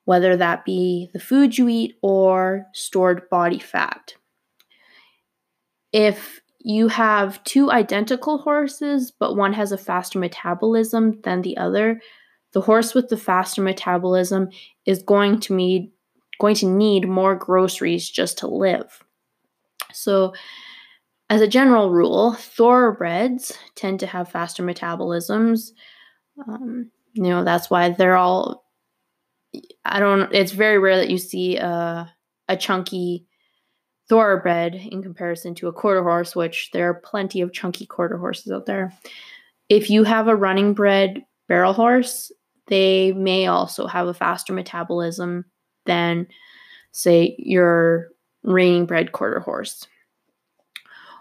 whether 0.06 0.36
that 0.36 0.66
be 0.66 1.08
the 1.14 1.18
food 1.18 1.56
you 1.56 1.66
eat 1.66 1.96
or 2.02 2.66
stored 2.74 3.26
body 3.30 3.58
fat. 3.58 4.12
If 5.94 6.42
you 6.58 6.88
have 6.88 7.42
two 7.44 7.70
identical 7.70 8.36
horses, 8.36 9.10
but 9.10 9.34
one 9.34 9.54
has 9.54 9.72
a 9.72 9.78
faster 9.78 10.18
metabolism 10.18 11.22
than 11.22 11.40
the 11.40 11.56
other, 11.56 12.02
the 12.52 12.60
horse 12.60 12.92
with 12.94 13.08
the 13.08 13.16
faster 13.16 13.62
metabolism 13.62 14.50
is 14.84 15.02
going 15.02 15.40
to 15.40 15.54
need 15.54 15.90
going 16.40 16.56
to 16.56 16.66
need 16.66 17.08
more 17.08 17.34
groceries 17.34 18.10
just 18.10 18.38
to 18.38 18.46
live. 18.46 19.02
So, 19.92 20.34
as 21.30 21.40
a 21.40 21.48
general 21.48 21.90
rule, 21.90 22.34
thoroughbreds 22.34 23.56
tend 23.74 24.00
to 24.00 24.06
have 24.06 24.30
faster 24.30 24.62
metabolisms. 24.62 25.70
Um, 26.46 26.90
you 27.12 27.24
know, 27.24 27.44
that's 27.44 27.70
why 27.70 27.90
they're 27.90 28.16
all. 28.16 28.64
I 29.84 30.00
don't. 30.00 30.32
It's 30.34 30.52
very 30.52 30.78
rare 30.78 30.96
that 30.96 31.10
you 31.10 31.18
see 31.18 31.56
a 31.56 32.12
a 32.48 32.56
chunky 32.56 33.26
thoroughbred 34.08 34.74
in 34.74 35.02
comparison 35.02 35.54
to 35.54 35.68
a 35.68 35.72
quarter 35.72 36.02
horse, 36.02 36.36
which 36.36 36.70
there 36.72 36.88
are 36.90 36.94
plenty 36.94 37.40
of 37.40 37.52
chunky 37.52 37.86
quarter 37.86 38.18
horses 38.18 38.52
out 38.52 38.66
there. 38.66 38.92
If 39.68 39.88
you 39.88 40.04
have 40.04 40.28
a 40.28 40.36
running 40.36 40.74
bred 40.74 41.24
barrel 41.48 41.72
horse, 41.72 42.30
they 42.66 43.12
may 43.12 43.46
also 43.46 43.86
have 43.86 44.08
a 44.08 44.14
faster 44.14 44.52
metabolism 44.52 45.44
than, 45.86 46.26
say, 46.92 47.34
your 47.38 48.08
reining 48.42 48.86
bred 48.86 49.12
quarter 49.12 49.40
horse. 49.40 49.86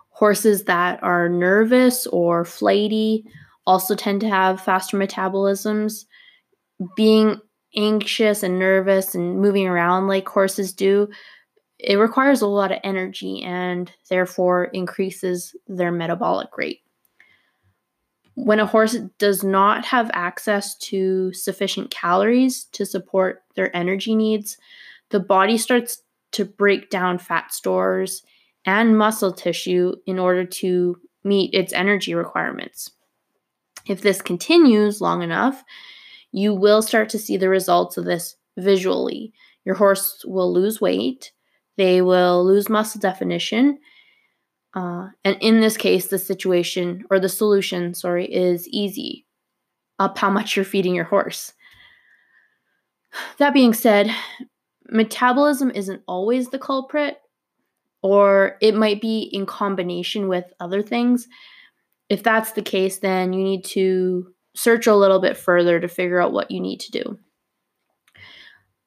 Horses 0.09 0.65
that 0.65 1.01
are 1.03 1.29
nervous 1.29 2.05
or 2.07 2.45
flighty 2.45 3.25
also 3.65 3.95
tend 3.95 4.21
to 4.21 4.29
have 4.29 4.61
faster 4.61 4.97
metabolisms. 4.97 6.05
Being 6.95 7.39
anxious 7.75 8.43
and 8.43 8.59
nervous 8.59 9.15
and 9.15 9.39
moving 9.39 9.67
around 9.67 10.07
like 10.07 10.27
horses 10.27 10.73
do, 10.73 11.09
it 11.79 11.97
requires 11.97 12.41
a 12.41 12.47
lot 12.47 12.71
of 12.71 12.79
energy 12.83 13.41
and 13.43 13.91
therefore 14.09 14.65
increases 14.65 15.55
their 15.67 15.91
metabolic 15.91 16.57
rate. 16.57 16.81
When 18.35 18.59
a 18.59 18.65
horse 18.65 18.97
does 19.19 19.43
not 19.43 19.85
have 19.85 20.09
access 20.13 20.75
to 20.79 21.31
sufficient 21.33 21.91
calories 21.91 22.63
to 22.71 22.85
support 22.85 23.43
their 23.55 23.75
energy 23.75 24.15
needs, 24.15 24.57
the 25.09 25.19
body 25.19 25.57
starts 25.57 26.01
to 26.31 26.45
break 26.45 26.89
down 26.89 27.19
fat 27.19 27.53
stores 27.53 28.23
and 28.65 28.97
muscle 28.97 29.31
tissue 29.31 29.93
in 30.07 30.17
order 30.17 30.45
to 30.45 30.97
meet 31.23 31.53
its 31.53 31.73
energy 31.73 32.15
requirements. 32.15 32.89
If 33.85 34.01
this 34.01 34.21
continues 34.21 35.01
long 35.01 35.21
enough, 35.21 35.63
you 36.31 36.53
will 36.53 36.81
start 36.81 37.09
to 37.09 37.19
see 37.19 37.37
the 37.37 37.49
results 37.49 37.97
of 37.97 38.05
this 38.05 38.35
visually. 38.57 39.33
Your 39.65 39.75
horse 39.75 40.23
will 40.25 40.53
lose 40.53 40.81
weight, 40.81 41.31
they 41.77 42.01
will 42.01 42.45
lose 42.45 42.69
muscle 42.69 42.99
definition, 42.99 43.79
uh, 44.73 45.09
and 45.23 45.37
in 45.39 45.61
this 45.61 45.77
case, 45.77 46.07
the 46.07 46.17
situation 46.17 47.05
or 47.09 47.19
the 47.19 47.29
solution, 47.29 47.93
sorry, 47.93 48.25
is 48.25 48.67
easy. 48.69 49.25
Up 49.99 50.17
how 50.17 50.29
much 50.29 50.55
you're 50.55 50.65
feeding 50.65 50.95
your 50.95 51.05
horse. 51.05 51.53
That 53.37 53.53
being 53.53 53.73
said, 53.73 54.09
metabolism 54.89 55.69
isn't 55.71 56.01
always 56.07 56.49
the 56.49 56.57
culprit, 56.57 57.17
or 58.01 58.57
it 58.61 58.73
might 58.73 58.99
be 58.99 59.21
in 59.21 59.45
combination 59.45 60.27
with 60.27 60.45
other 60.59 60.81
things. 60.81 61.27
If 62.09 62.23
that's 62.23 62.51
the 62.51 62.61
case, 62.61 62.99
then 62.99 63.33
you 63.33 63.43
need 63.43 63.65
to 63.65 64.33
search 64.55 64.87
a 64.87 64.95
little 64.95 65.19
bit 65.19 65.37
further 65.37 65.79
to 65.79 65.87
figure 65.87 66.21
out 66.21 66.33
what 66.33 66.51
you 66.51 66.59
need 66.59 66.79
to 66.81 66.91
do. 66.91 67.19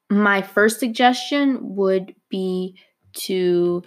My 0.09 0.41
first 0.41 0.79
suggestion 0.79 1.57
would 1.75 2.15
be 2.29 2.77
to 3.13 3.83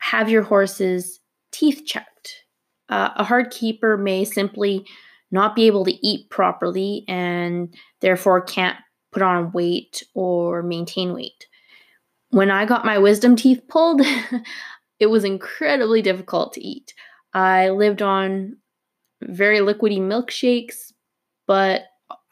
have 0.00 0.30
your 0.30 0.42
horses 0.42 1.20
teeth 1.52 1.82
checked. 1.84 2.44
Uh, 2.88 3.10
a 3.16 3.24
hard 3.24 3.50
keeper 3.50 3.96
may 3.96 4.24
simply 4.24 4.86
not 5.30 5.54
be 5.54 5.66
able 5.66 5.84
to 5.84 6.06
eat 6.06 6.30
properly 6.30 7.04
and 7.06 7.74
therefore 8.00 8.40
can't 8.40 8.78
put 9.12 9.22
on 9.22 9.52
weight 9.52 10.02
or 10.14 10.62
maintain 10.62 11.12
weight. 11.14 11.46
When 12.30 12.50
I 12.50 12.64
got 12.64 12.84
my 12.84 12.98
wisdom 12.98 13.36
teeth 13.36 13.62
pulled, 13.68 14.02
it 15.00 15.06
was 15.06 15.24
incredibly 15.24 16.02
difficult 16.02 16.52
to 16.54 16.64
eat. 16.64 16.94
I 17.32 17.70
lived 17.70 18.02
on 18.02 18.56
very 19.22 19.58
liquidy 19.58 19.98
milkshakes, 19.98 20.92
but 21.46 21.82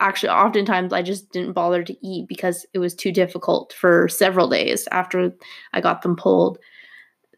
actually, 0.00 0.30
oftentimes 0.30 0.92
I 0.92 1.02
just 1.02 1.30
didn't 1.30 1.52
bother 1.52 1.83
to 1.83 2.07
eat 2.07 2.28
because 2.28 2.66
it 2.73 2.78
was 2.78 2.95
too 2.95 3.12
difficult 3.12 3.73
for 3.73 4.09
several 4.09 4.49
days 4.49 4.88
after 4.92 5.33
I 5.73 5.80
got 5.80 6.02
them 6.02 6.16
pulled. 6.16 6.59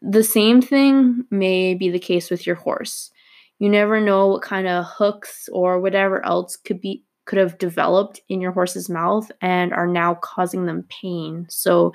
The 0.01 0.23
same 0.23 0.61
thing 0.61 1.25
may 1.29 1.73
be 1.73 1.89
the 1.89 1.99
case 1.99 2.29
with 2.29 2.45
your 2.45 2.55
horse. 2.55 3.11
You 3.59 3.69
never 3.69 4.01
know 4.01 4.27
what 4.27 4.41
kind 4.41 4.67
of 4.67 4.85
hooks 4.85 5.47
or 5.51 5.79
whatever 5.79 6.25
else 6.25 6.55
could 6.55 6.81
be 6.81 7.03
could 7.25 7.37
have 7.37 7.59
developed 7.59 8.19
in 8.29 8.41
your 8.41 8.51
horse's 8.51 8.89
mouth 8.89 9.31
and 9.41 9.71
are 9.73 9.87
now 9.87 10.15
causing 10.15 10.65
them 10.65 10.83
pain. 10.89 11.45
So 11.49 11.93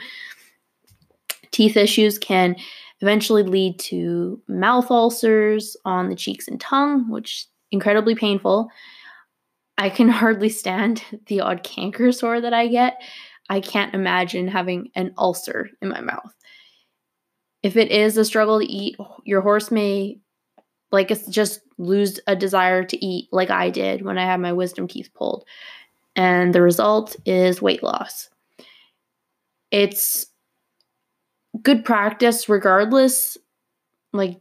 teeth 1.51 1.77
issues 1.77 2.17
can 2.19 2.55
eventually 3.01 3.43
lead 3.43 3.79
to 3.79 4.41
mouth 4.49 4.91
ulcers 4.91 5.77
on 5.85 6.09
the 6.09 6.17
cheeks 6.17 6.49
and 6.49 6.61
tongue, 6.61 7.11
which 7.11 7.47
incredibly 7.71 8.15
painful. 8.15 8.69
I 9.79 9.91
can 9.91 10.09
hardly 10.23 10.49
stand 10.49 11.03
the 11.27 11.41
odd 11.41 11.63
canker 11.63 12.13
sore 12.13 12.41
that 12.41 12.55
I 12.55 12.69
get. 12.69 13.03
I 13.49 13.61
can't 13.61 13.95
imagine 13.95 14.49
having 14.49 14.91
an 14.95 15.13
ulcer 15.17 15.71
in 15.81 15.89
my 15.89 16.01
mouth. 16.01 16.35
If 17.63 17.77
it 17.77 17.91
is 17.91 18.17
a 18.17 18.25
struggle 18.25 18.61
to 18.61 18.67
eat, 18.67 18.97
oh, 18.99 19.19
your 19.25 19.41
horse 19.41 19.71
may 19.71 20.19
like 20.93 21.13
just 21.29 21.61
lose 21.79 22.21
a 22.27 22.37
desire 22.37 22.85
to 22.85 23.05
eat 23.05 23.29
like 23.33 23.51
I 23.51 23.71
did 23.71 24.03
when 24.03 24.19
I 24.19 24.25
had 24.25 24.41
my 24.41 24.53
wisdom 24.53 24.89
teeth 24.89 25.11
pulled. 25.15 25.45
And 26.15 26.55
the 26.55 26.63
result 26.63 27.17
is 27.27 27.61
weight 27.61 27.83
loss. 27.83 28.31
It's 29.71 30.27
good 31.63 31.85
practice 31.85 32.49
regardless 32.49 33.37
like 34.13 34.41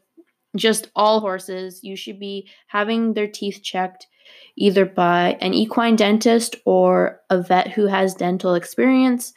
just 0.55 0.89
all 0.95 1.19
horses 1.19 1.83
you 1.83 1.95
should 1.95 2.19
be 2.19 2.47
having 2.67 3.13
their 3.13 3.27
teeth 3.27 3.61
checked 3.61 4.07
either 4.55 4.85
by 4.85 5.37
an 5.41 5.53
equine 5.53 5.95
dentist 5.95 6.55
or 6.65 7.21
a 7.29 7.41
vet 7.41 7.71
who 7.71 7.85
has 7.85 8.15
dental 8.15 8.55
experience 8.55 9.33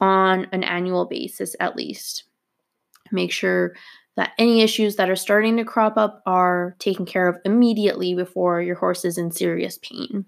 on 0.00 0.46
an 0.52 0.64
annual 0.64 1.06
basis 1.06 1.54
at 1.60 1.76
least 1.76 2.24
Make 3.14 3.32
sure 3.32 3.74
that 4.16 4.32
any 4.38 4.62
issues 4.62 4.96
that 4.96 5.10
are 5.10 5.16
starting 5.16 5.56
to 5.56 5.64
crop 5.64 5.96
up 5.96 6.22
are 6.26 6.76
taken 6.78 7.04
care 7.04 7.28
of 7.28 7.36
immediately 7.44 8.14
before 8.14 8.62
your 8.62 8.76
horse 8.76 9.04
is 9.04 9.18
in 9.18 9.30
serious 9.30 9.78
pain. 9.78 10.24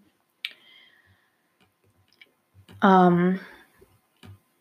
Um, 2.82 3.40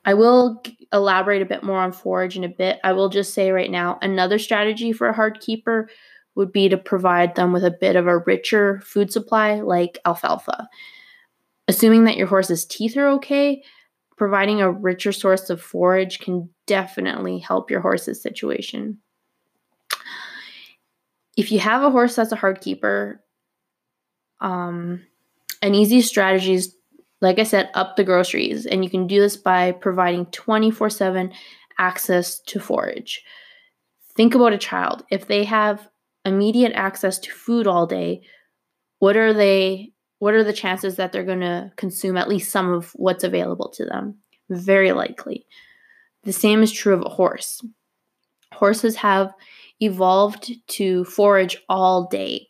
I 0.05 0.13
will 0.13 0.63
elaborate 0.93 1.41
a 1.41 1.45
bit 1.45 1.63
more 1.63 1.79
on 1.79 1.91
forage 1.91 2.37
in 2.37 2.43
a 2.43 2.49
bit. 2.49 2.79
I 2.83 2.93
will 2.93 3.09
just 3.09 3.33
say 3.33 3.51
right 3.51 3.71
now 3.71 3.97
another 4.01 4.39
strategy 4.39 4.93
for 4.93 5.07
a 5.07 5.13
hard 5.13 5.39
keeper 5.41 5.89
would 6.35 6.51
be 6.51 6.69
to 6.69 6.77
provide 6.77 7.35
them 7.35 7.51
with 7.51 7.65
a 7.65 7.71
bit 7.71 7.95
of 7.95 8.07
a 8.07 8.19
richer 8.19 8.81
food 8.81 9.11
supply 9.11 9.61
like 9.61 9.97
alfalfa. 10.05 10.67
Assuming 11.67 12.03
that 12.03 12.17
your 12.17 12.27
horse's 12.27 12.65
teeth 12.65 12.95
are 12.95 13.07
okay, 13.09 13.63
providing 14.17 14.61
a 14.61 14.71
richer 14.71 15.11
source 15.11 15.49
of 15.49 15.61
forage 15.61 16.19
can 16.19 16.49
definitely 16.67 17.39
help 17.39 17.71
your 17.71 17.81
horse's 17.81 18.21
situation. 18.21 18.99
If 21.35 21.51
you 21.51 21.59
have 21.59 21.83
a 21.83 21.89
horse 21.89 22.15
that's 22.15 22.31
a 22.31 22.37
hard 22.37 22.61
keeper, 22.61 23.23
um, 24.39 25.01
an 25.61 25.73
easy 25.73 26.01
strategy 26.01 26.53
is, 26.53 26.74
like 27.21 27.39
I 27.39 27.43
said, 27.43 27.69
up 27.73 27.95
the 27.95 28.03
groceries. 28.03 28.65
And 28.65 28.83
you 28.83 28.89
can 28.89 29.07
do 29.07 29.19
this 29.19 29.37
by 29.37 29.71
providing 29.71 30.25
24 30.27 30.89
7 30.89 31.31
access 31.77 32.39
to 32.39 32.59
forage. 32.59 33.23
Think 34.15 34.35
about 34.35 34.53
a 34.53 34.57
child. 34.57 35.03
If 35.11 35.27
they 35.27 35.43
have 35.43 35.87
immediate 36.23 36.73
access 36.73 37.19
to 37.19 37.31
food 37.31 37.67
all 37.67 37.85
day, 37.85 38.21
what 38.99 39.17
are 39.17 39.33
they 39.33 39.91
what 40.19 40.33
are 40.33 40.43
the 40.43 40.53
chances 40.53 40.95
that 40.95 41.11
they're 41.11 41.23
going 41.23 41.41
to 41.41 41.71
consume 41.75 42.15
at 42.15 42.29
least 42.29 42.51
some 42.51 42.71
of 42.71 42.91
what's 42.95 43.23
available 43.23 43.69
to 43.69 43.85
them? 43.85 44.17
Very 44.49 44.93
likely. 44.93 45.45
The 46.23 46.33
same 46.33 46.63
is 46.63 46.71
true 46.71 46.93
of 46.93 47.01
a 47.05 47.09
horse. 47.09 47.61
Horses 48.53 48.95
have 48.95 49.33
evolved 49.81 50.51
to 50.67 51.03
forage 51.05 51.57
all 51.67 52.07
day. 52.07 52.47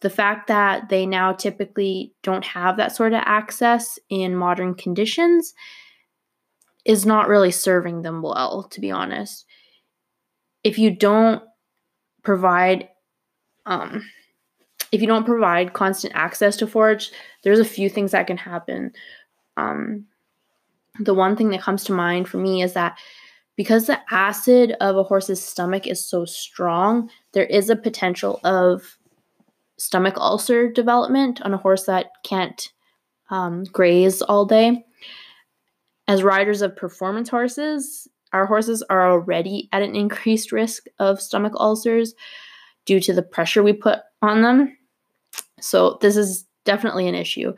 The 0.00 0.10
fact 0.10 0.46
that 0.48 0.88
they 0.88 1.04
now 1.04 1.32
typically 1.32 2.14
don't 2.22 2.44
have 2.44 2.76
that 2.78 2.96
sort 2.96 3.12
of 3.12 3.22
access 3.24 3.98
in 4.08 4.34
modern 4.34 4.74
conditions 4.74 5.54
is 6.84 7.04
not 7.04 7.28
really 7.28 7.50
serving 7.50 8.02
them 8.02 8.22
well, 8.22 8.64
to 8.70 8.80
be 8.80 8.90
honest. 8.90 9.44
If 10.64 10.78
you 10.78 10.90
don't 10.90 11.42
provide 12.22 12.88
um, 13.66 14.02
if 14.92 15.00
you 15.00 15.06
don't 15.06 15.26
provide 15.26 15.72
constant 15.72 16.14
access 16.16 16.56
to 16.56 16.66
forage, 16.66 17.12
there's 17.44 17.60
a 17.60 17.64
few 17.64 17.88
things 17.88 18.12
that 18.12 18.26
can 18.26 18.36
happen. 18.36 18.92
Um, 19.56 20.06
the 20.98 21.14
one 21.14 21.36
thing 21.36 21.50
that 21.50 21.62
comes 21.62 21.84
to 21.84 21.92
mind 21.92 22.28
for 22.28 22.38
me 22.38 22.62
is 22.62 22.72
that 22.72 22.98
because 23.56 23.86
the 23.86 24.00
acid 24.10 24.74
of 24.80 24.96
a 24.96 25.02
horse's 25.02 25.44
stomach 25.44 25.86
is 25.86 26.04
so 26.04 26.24
strong, 26.24 27.10
there 27.32 27.44
is 27.44 27.70
a 27.70 27.76
potential 27.76 28.40
of 28.42 28.96
stomach 29.80 30.14
ulcer 30.18 30.70
development 30.70 31.40
on 31.40 31.54
a 31.54 31.58
horse 31.58 31.84
that 31.84 32.10
can't 32.22 32.70
um, 33.30 33.64
graze 33.64 34.20
all 34.20 34.44
day. 34.44 34.84
As 36.06 36.22
riders 36.22 36.60
of 36.60 36.76
performance 36.76 37.30
horses, 37.30 38.06
our 38.32 38.44
horses 38.44 38.82
are 38.90 39.10
already 39.10 39.68
at 39.72 39.82
an 39.82 39.96
increased 39.96 40.52
risk 40.52 40.84
of 40.98 41.20
stomach 41.20 41.54
ulcers 41.56 42.14
due 42.84 43.00
to 43.00 43.14
the 43.14 43.22
pressure 43.22 43.62
we 43.62 43.72
put 43.72 44.00
on 44.20 44.42
them. 44.42 44.76
So, 45.60 45.98
this 46.00 46.16
is 46.16 46.44
definitely 46.64 47.08
an 47.08 47.14
issue. 47.14 47.54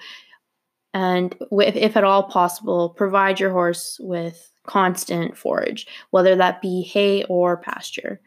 And 0.95 1.35
if, 1.51 1.75
if 1.75 1.97
at 1.97 2.05
all 2.05 2.25
possible, 2.25 2.91
provide 2.91 3.41
your 3.41 3.51
horse 3.51 3.99
with 4.01 4.51
constant 4.65 5.37
forage, 5.37 5.87
whether 6.11 6.37
that 6.37 6.63
be 6.63 6.83
hay 6.83 7.25
or 7.25 7.57
pasture. 7.57 8.21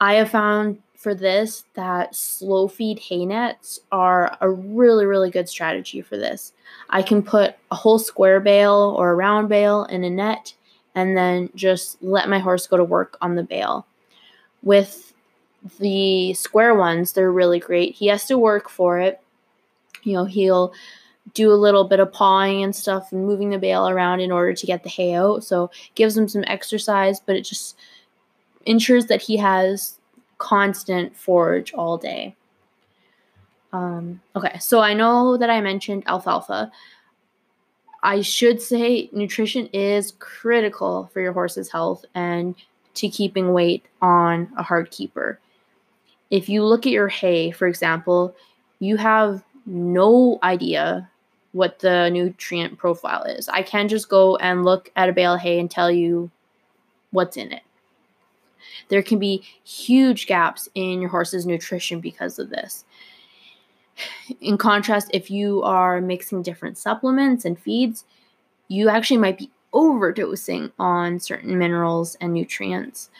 I 0.00 0.14
have 0.14 0.30
found 0.30 0.80
for 0.98 1.14
this 1.14 1.64
that 1.74 2.12
slow 2.14 2.66
feed 2.66 2.98
hay 2.98 3.24
nets 3.24 3.78
are 3.92 4.36
a 4.40 4.50
really, 4.50 5.06
really 5.06 5.30
good 5.30 5.48
strategy 5.48 6.02
for 6.02 6.16
this. 6.16 6.52
I 6.90 7.02
can 7.02 7.22
put 7.22 7.54
a 7.70 7.76
whole 7.76 8.00
square 8.00 8.40
bale 8.40 8.96
or 8.98 9.10
a 9.10 9.14
round 9.14 9.48
bale 9.48 9.84
in 9.84 10.02
a 10.02 10.10
net 10.10 10.54
and 10.96 11.16
then 11.16 11.50
just 11.54 12.02
let 12.02 12.28
my 12.28 12.40
horse 12.40 12.66
go 12.66 12.76
to 12.76 12.82
work 12.82 13.16
on 13.20 13.36
the 13.36 13.44
bale. 13.44 13.86
With 14.64 15.14
the 15.78 16.34
square 16.34 16.74
ones, 16.74 17.12
they're 17.12 17.30
really 17.30 17.60
great. 17.60 17.94
He 17.94 18.08
has 18.08 18.24
to 18.26 18.36
work 18.36 18.68
for 18.68 18.98
it. 18.98 19.20
You 20.02 20.14
know, 20.14 20.24
he'll 20.24 20.72
do 21.32 21.52
a 21.52 21.54
little 21.54 21.84
bit 21.84 22.00
of 22.00 22.12
pawing 22.12 22.64
and 22.64 22.74
stuff 22.74 23.12
and 23.12 23.24
moving 23.24 23.50
the 23.50 23.58
bale 23.58 23.88
around 23.88 24.18
in 24.18 24.32
order 24.32 24.52
to 24.52 24.66
get 24.66 24.82
the 24.82 24.88
hay 24.88 25.14
out. 25.14 25.44
So 25.44 25.70
gives 25.94 26.16
him 26.16 26.26
some 26.26 26.42
exercise, 26.48 27.20
but 27.20 27.36
it 27.36 27.42
just 27.42 27.76
ensures 28.66 29.06
that 29.06 29.22
he 29.22 29.36
has 29.36 29.97
constant 30.38 31.16
forage 31.16 31.72
all 31.74 31.98
day. 31.98 32.34
Um, 33.72 34.20
okay, 34.34 34.58
so 34.58 34.80
I 34.80 34.94
know 34.94 35.36
that 35.36 35.50
I 35.50 35.60
mentioned 35.60 36.04
alfalfa. 36.06 36.70
I 38.02 38.20
should 38.22 38.62
say 38.62 39.10
nutrition 39.12 39.66
is 39.72 40.14
critical 40.18 41.10
for 41.12 41.20
your 41.20 41.32
horse's 41.32 41.70
health 41.70 42.04
and 42.14 42.54
to 42.94 43.08
keeping 43.08 43.52
weight 43.52 43.84
on 44.00 44.48
a 44.56 44.62
hard 44.62 44.90
keeper. 44.90 45.38
If 46.30 46.48
you 46.48 46.64
look 46.64 46.86
at 46.86 46.92
your 46.92 47.08
hay, 47.08 47.50
for 47.50 47.66
example, 47.66 48.34
you 48.78 48.96
have 48.96 49.42
no 49.66 50.38
idea 50.42 51.10
what 51.52 51.80
the 51.80 52.08
nutrient 52.10 52.78
profile 52.78 53.24
is. 53.24 53.48
I 53.48 53.62
can 53.62 53.88
just 53.88 54.08
go 54.08 54.36
and 54.36 54.64
look 54.64 54.90
at 54.96 55.08
a 55.08 55.12
bale 55.12 55.34
of 55.34 55.40
hay 55.40 55.58
and 55.58 55.70
tell 55.70 55.90
you 55.90 56.30
what's 57.10 57.36
in 57.36 57.52
it. 57.52 57.62
There 58.88 59.02
can 59.02 59.18
be 59.18 59.42
huge 59.64 60.26
gaps 60.26 60.68
in 60.74 61.00
your 61.00 61.10
horse's 61.10 61.46
nutrition 61.46 62.00
because 62.00 62.38
of 62.38 62.50
this. 62.50 62.84
In 64.40 64.58
contrast, 64.58 65.10
if 65.12 65.30
you 65.30 65.62
are 65.62 66.00
mixing 66.00 66.42
different 66.42 66.78
supplements 66.78 67.44
and 67.44 67.58
feeds, 67.58 68.04
you 68.68 68.88
actually 68.88 69.16
might 69.18 69.38
be 69.38 69.50
overdosing 69.72 70.70
on 70.78 71.20
certain 71.20 71.58
minerals 71.58 72.16
and 72.20 72.32
nutrients. 72.32 73.10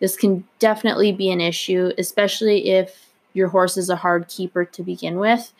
This 0.00 0.16
can 0.16 0.44
definitely 0.58 1.12
be 1.12 1.30
an 1.30 1.40
issue, 1.40 1.92
especially 1.98 2.70
if 2.70 3.10
your 3.32 3.48
horse 3.48 3.76
is 3.76 3.90
a 3.90 3.96
hard 3.96 4.28
keeper 4.28 4.64
to 4.64 4.82
begin 4.82 5.18
with 5.18 5.52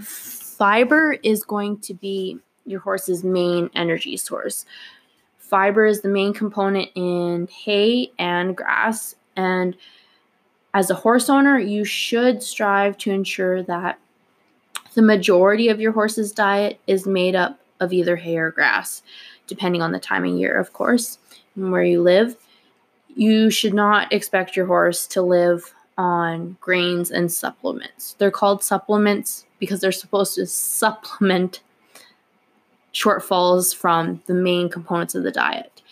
fiber 0.00 1.12
is 1.22 1.44
going 1.44 1.78
to 1.78 1.94
be 1.94 2.38
your 2.66 2.80
horse's 2.80 3.24
main 3.24 3.70
energy 3.74 4.16
source. 4.16 4.66
Fiber 5.48 5.86
is 5.86 6.02
the 6.02 6.08
main 6.08 6.34
component 6.34 6.90
in 6.94 7.48
hay 7.48 8.12
and 8.18 8.54
grass. 8.54 9.14
And 9.34 9.76
as 10.74 10.90
a 10.90 10.94
horse 10.94 11.30
owner, 11.30 11.58
you 11.58 11.84
should 11.84 12.42
strive 12.42 12.98
to 12.98 13.10
ensure 13.10 13.62
that 13.62 13.98
the 14.94 15.00
majority 15.00 15.68
of 15.68 15.80
your 15.80 15.92
horse's 15.92 16.32
diet 16.32 16.78
is 16.86 17.06
made 17.06 17.34
up 17.34 17.60
of 17.80 17.94
either 17.94 18.16
hay 18.16 18.36
or 18.36 18.50
grass, 18.50 19.02
depending 19.46 19.80
on 19.80 19.92
the 19.92 19.98
time 19.98 20.24
of 20.24 20.36
year, 20.36 20.58
of 20.58 20.74
course, 20.74 21.18
and 21.56 21.72
where 21.72 21.84
you 21.84 22.02
live. 22.02 22.36
You 23.14 23.48
should 23.48 23.74
not 23.74 24.12
expect 24.12 24.54
your 24.54 24.66
horse 24.66 25.06
to 25.08 25.22
live 25.22 25.72
on 25.96 26.58
grains 26.60 27.10
and 27.10 27.32
supplements. 27.32 28.14
They're 28.18 28.30
called 28.30 28.62
supplements 28.62 29.46
because 29.58 29.80
they're 29.80 29.92
supposed 29.92 30.34
to 30.34 30.46
supplement 30.46 31.60
shortfalls 32.92 33.74
from 33.74 34.22
the 34.26 34.34
main 34.34 34.68
components 34.68 35.14
of 35.14 35.22
the 35.22 35.30
diet. 35.30 35.82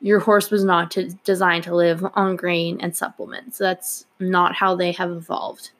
Your 0.00 0.20
horse 0.20 0.50
was 0.50 0.64
not 0.64 0.90
to, 0.92 1.10
designed 1.24 1.64
to 1.64 1.74
live 1.74 2.04
on 2.14 2.36
grain 2.36 2.78
and 2.80 2.96
supplements. 2.96 3.58
That's 3.58 4.06
not 4.18 4.54
how 4.54 4.74
they 4.74 4.92
have 4.92 5.10
evolved. 5.10 5.70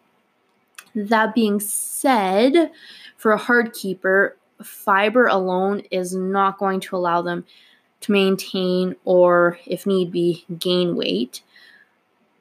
That 0.95 1.35
being 1.35 1.59
said, 1.59 2.71
for 3.17 3.33
a 3.33 3.39
hard 3.39 3.73
keeper, 3.73 4.37
fiber 4.63 5.27
alone 5.27 5.83
is 5.91 6.15
not 6.15 6.59
going 6.59 6.81
to 6.81 6.97
allow 6.97 7.23
them 7.23 7.45
to 8.01 8.13
maintain 8.13 8.95
or, 9.05 9.59
if 9.67 9.87
need 9.87 10.13
be, 10.13 10.45
gain 10.59 10.95
weight 10.97 11.43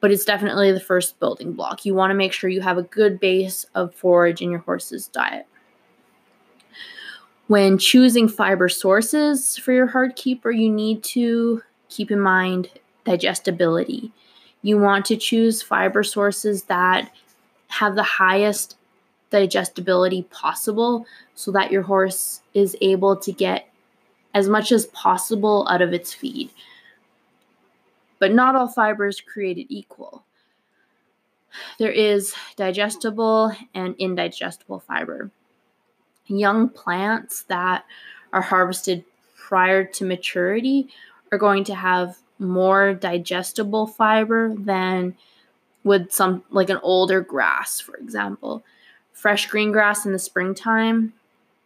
but 0.02 0.12
it's 0.12 0.26
definitely 0.26 0.72
the 0.72 0.80
first 0.80 1.20
building 1.20 1.54
block. 1.54 1.86
You 1.86 1.94
want 1.94 2.12
to 2.12 2.16
make 2.16 2.34
sure 2.34 2.50
you 2.50 2.60
have 2.62 2.78
a 2.78 2.84
good 2.84 3.20
base 3.20 3.66
of 3.76 3.96
forage 3.96 4.42
in 4.42 4.50
your 4.50 4.60
horse's 4.60 5.08
diet. 5.08 5.46
When 7.48 7.78
choosing 7.78 8.28
fiber 8.28 8.70
sources 8.70 9.58
for 9.58 9.74
your 9.74 9.88
hard 9.88 10.16
keeper, 10.16 10.52
you 10.52 10.70
need 10.70 11.04
to 11.06 11.62
keep 11.90 12.12
in 12.12 12.20
mind 12.20 12.70
digestibility. 13.04 14.12
You 14.62 14.78
want 14.78 15.06
to 15.08 15.18
choose 15.18 15.62
fiber 15.62 16.04
sources 16.04 16.64
that 16.64 17.12
have 17.68 17.96
the 17.96 18.04
highest 18.04 18.78
digestibility 19.32 20.24
possible 20.24 21.06
so 21.36 21.52
that 21.52 21.72
your 21.72 21.82
horse 21.82 22.42
is 22.54 22.76
able 22.82 23.16
to 23.18 23.32
get 23.32 23.68
as 24.34 24.48
much 24.48 24.72
as 24.72 24.86
possible 24.88 25.68
out 25.70 25.82
of 25.82 25.94
its 25.94 26.14
feed 26.14 26.52
but 28.22 28.32
not 28.32 28.56
all 28.56 28.68
fibers 28.68 29.20
created 29.20 29.66
equal. 29.70 30.24
There 31.80 31.92
is 31.92 32.36
digestible 32.56 33.52
and 33.74 33.96
indigestible 33.98 34.80
fiber. 34.80 35.32
Young 36.28 36.70
plants 36.70 37.44
that 37.44 37.86
are 38.34 38.42
harvested 38.42 39.04
prior 39.36 39.84
to 39.84 40.06
maturity 40.06 40.88
are 41.32 41.38
going 41.38 41.64
to 41.66 41.76
have 41.76 42.18
more 42.40 42.94
digestible 42.94 43.88
fiber 43.88 44.54
than 44.56 45.16
would 45.84 46.12
some 46.12 46.44
like 46.50 46.70
an 46.70 46.80
older 46.84 47.22
grass, 47.22 47.80
for 47.80 47.96
example. 47.96 48.64
Fresh 49.14 49.48
green 49.48 49.72
grass 49.72 50.06
in 50.06 50.12
the 50.12 50.20
springtime 50.20 51.14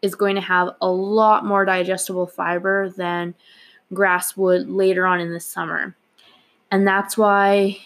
is 0.02 0.16
going 0.16 0.36
to 0.36 0.42
have 0.42 0.76
a 0.82 0.90
lot 0.90 1.46
more 1.46 1.66
digestible 1.66 2.28
fiber 2.28 2.90
than 2.90 3.34
grass 3.94 4.36
would 4.36 4.70
later 4.70 5.06
on 5.06 5.20
in 5.20 5.32
the 5.32 5.40
summer. 5.40 5.96
And 6.72 6.88
that's 6.88 7.18
why 7.18 7.80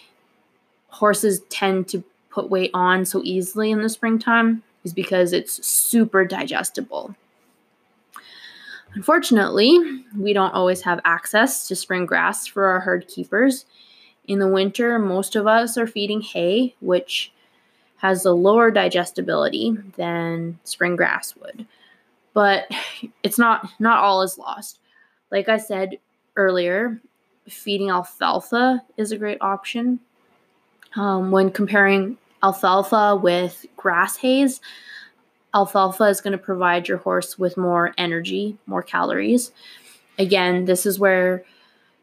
horses 0.88 1.40
tend 1.48 1.88
to 1.88 2.02
put 2.30 2.50
weight 2.50 2.70
on 2.74 3.04
so 3.04 3.20
easily 3.24 3.70
in 3.70 3.82
the 3.82 3.88
springtime, 3.88 4.62
is 4.84 4.92
because 4.92 5.32
it's 5.32 5.66
super 5.66 6.24
digestible. 6.24 7.14
Unfortunately, 8.94 10.04
we 10.16 10.32
don't 10.32 10.54
always 10.54 10.82
have 10.82 11.00
access 11.04 11.68
to 11.68 11.76
spring 11.76 12.06
grass 12.06 12.46
for 12.46 12.66
our 12.66 12.80
hard 12.80 13.06
keepers. 13.06 13.66
In 14.26 14.38
the 14.38 14.48
winter, 14.48 14.98
most 14.98 15.36
of 15.36 15.46
us 15.46 15.78
are 15.78 15.86
feeding 15.86 16.20
hay, 16.20 16.74
which 16.80 17.32
has 17.98 18.24
a 18.24 18.32
lower 18.32 18.70
digestibility 18.70 19.76
than 19.96 20.58
spring 20.64 20.96
grass 20.96 21.36
would. 21.36 21.66
But 22.32 22.68
it's 23.22 23.38
not 23.38 23.68
not 23.78 23.98
all 23.98 24.22
is 24.22 24.38
lost. 24.38 24.78
Like 25.30 25.48
I 25.48 25.58
said 25.58 25.98
earlier, 26.34 27.00
feeding 27.48 27.90
alfalfa 27.90 28.82
is 28.96 29.12
a 29.12 29.18
great 29.18 29.38
option. 29.40 30.00
Um, 30.96 31.30
when 31.30 31.52
comparing 31.52 32.18
alfalfa 32.42 33.16
with 33.16 33.66
grass 33.76 34.16
hays, 34.16 34.60
alfalfa 35.54 36.04
is 36.04 36.20
going 36.20 36.32
to 36.32 36.38
provide 36.38 36.88
your 36.88 36.98
horse 36.98 37.38
with 37.38 37.56
more 37.56 37.94
energy, 37.98 38.56
more 38.66 38.82
calories. 38.82 39.52
Again, 40.18 40.64
this 40.64 40.86
is 40.86 40.98
where 40.98 41.44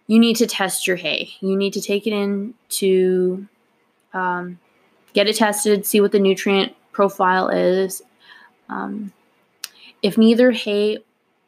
you 0.08 0.20
need 0.20 0.36
to 0.38 0.48
test 0.48 0.88
your 0.88 0.96
hay. 0.96 1.30
You 1.42 1.56
need 1.56 1.74
to 1.74 1.82
take 1.82 2.08
it 2.08 2.14
in 2.14 2.54
to 2.70 3.48
um, 4.14 4.60
get 5.14 5.28
it 5.28 5.36
tested, 5.36 5.86
see 5.86 6.02
what 6.02 6.12
the 6.12 6.20
nutrient 6.20 6.74
profile 6.92 7.50
is. 7.50 8.02
Um, 8.70 9.14
if 10.02 10.18
neither 10.18 10.52
hay 10.52 11.00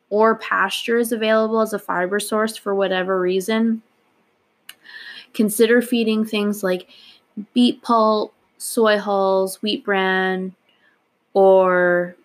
or 0.09 0.35
pasture 0.35 0.97
is 0.97 1.11
available 1.11 1.61
as 1.61 1.73
a 1.73 1.79
fiber 1.79 2.19
source 2.19 2.57
for 2.57 2.73
whatever 2.73 3.19
reason, 3.19 3.81
consider 5.33 5.81
feeding 5.81 6.25
things 6.25 6.63
like 6.63 6.89
beet 7.53 7.81
pulp, 7.81 8.33
soy 8.59 8.99
hulls, 8.99 9.61
wheat 9.63 9.83
bran, 9.83 10.53
or 11.33 12.15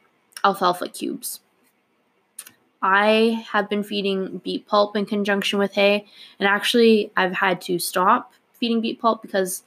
alfalfa 0.44 0.88
cubes. 0.88 1.40
I 2.82 3.42
have 3.50 3.70
been 3.70 3.82
feeding 3.82 4.42
beet 4.44 4.66
pulp 4.66 4.94
in 4.94 5.06
conjunction 5.06 5.58
with 5.58 5.72
hay, 5.72 6.04
and 6.38 6.46
actually, 6.46 7.10
I've 7.16 7.32
had 7.32 7.62
to 7.62 7.78
stop 7.78 8.34
feeding 8.52 8.82
beet 8.82 9.00
pulp 9.00 9.22
because 9.22 9.62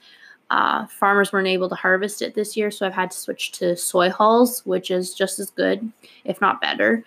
uh, 0.51 0.85
farmers 0.85 1.33
weren't 1.33 1.47
able 1.47 1.67
to 1.69 1.75
harvest 1.75 2.21
it 2.21 2.35
this 2.35 2.55
year, 2.55 2.69
so 2.69 2.85
I've 2.85 2.93
had 2.93 3.11
to 3.11 3.17
switch 3.17 3.53
to 3.53 3.75
soy 3.75 4.09
hulls, 4.09 4.63
which 4.65 4.91
is 4.91 5.15
just 5.15 5.39
as 5.39 5.49
good, 5.49 5.91
if 6.25 6.39
not 6.39 6.61
better. 6.61 7.03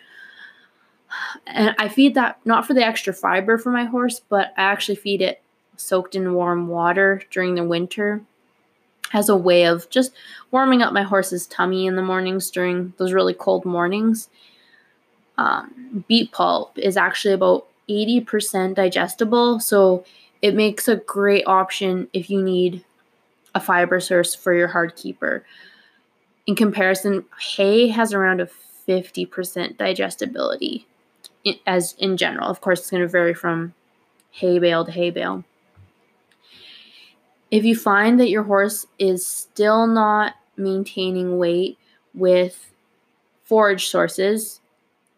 And 1.47 1.75
I 1.79 1.89
feed 1.89 2.15
that 2.15 2.39
not 2.45 2.67
for 2.67 2.75
the 2.75 2.85
extra 2.85 3.13
fiber 3.13 3.57
for 3.57 3.71
my 3.71 3.85
horse, 3.85 4.21
but 4.29 4.53
I 4.57 4.63
actually 4.63 4.97
feed 4.97 5.23
it 5.23 5.43
soaked 5.77 6.15
in 6.15 6.35
warm 6.35 6.69
water 6.69 7.23
during 7.31 7.55
the 7.55 7.65
winter 7.65 8.23
as 9.13 9.29
a 9.29 9.37
way 9.37 9.65
of 9.65 9.89
just 9.91 10.13
warming 10.51 10.83
up 10.83 10.93
my 10.93 11.03
horse's 11.03 11.47
tummy 11.47 11.87
in 11.87 11.97
the 11.97 12.03
mornings 12.03 12.51
during 12.51 12.93
those 12.97 13.13
really 13.13 13.35
cold 13.35 13.65
mornings. 13.65 14.29
Um, 15.39 16.05
beet 16.09 16.33
pulp 16.33 16.79
is 16.79 16.97
actually 16.97 17.35
about 17.35 17.67
80% 17.89 18.75
digestible, 18.75 19.59
so 19.59 20.05
it 20.43 20.55
makes 20.55 20.87
a 20.87 20.97
great 20.97 21.45
option 21.47 22.09
if 22.13 22.31
you 22.31 22.43
need 22.43 22.85
a 23.55 23.61
fiber 23.61 24.01
source 24.01 24.35
for 24.35 24.55
your 24.55 24.69
hard 24.69 24.95
keeper. 24.97 25.45
In 26.47 26.55
comparison, 26.55 27.25
hay 27.41 27.89
has 27.89 28.13
around 28.13 28.41
a 28.41 28.49
50% 28.87 29.77
digestibility 29.77 30.87
as 31.67 31.95
in 31.99 32.17
general. 32.17 32.49
Of 32.49 32.61
course, 32.61 32.81
it's 32.81 32.91
going 32.91 33.03
to 33.03 33.09
vary 33.09 33.35
from 33.35 33.75
hay 34.31 34.59
bale 34.59 34.85
to 34.85 34.91
hay 34.91 35.11
bale. 35.11 35.45
If 37.51 37.65
you 37.65 37.77
find 37.77 38.21
that 38.21 38.31
your 38.31 38.45
horse 38.45 38.87
is 38.99 39.27
still 39.27 39.87
not 39.87 40.35
maintaining 40.57 41.39
weight 41.39 41.79
with 42.15 42.73
forage 43.43 43.89
sources, 43.89 44.61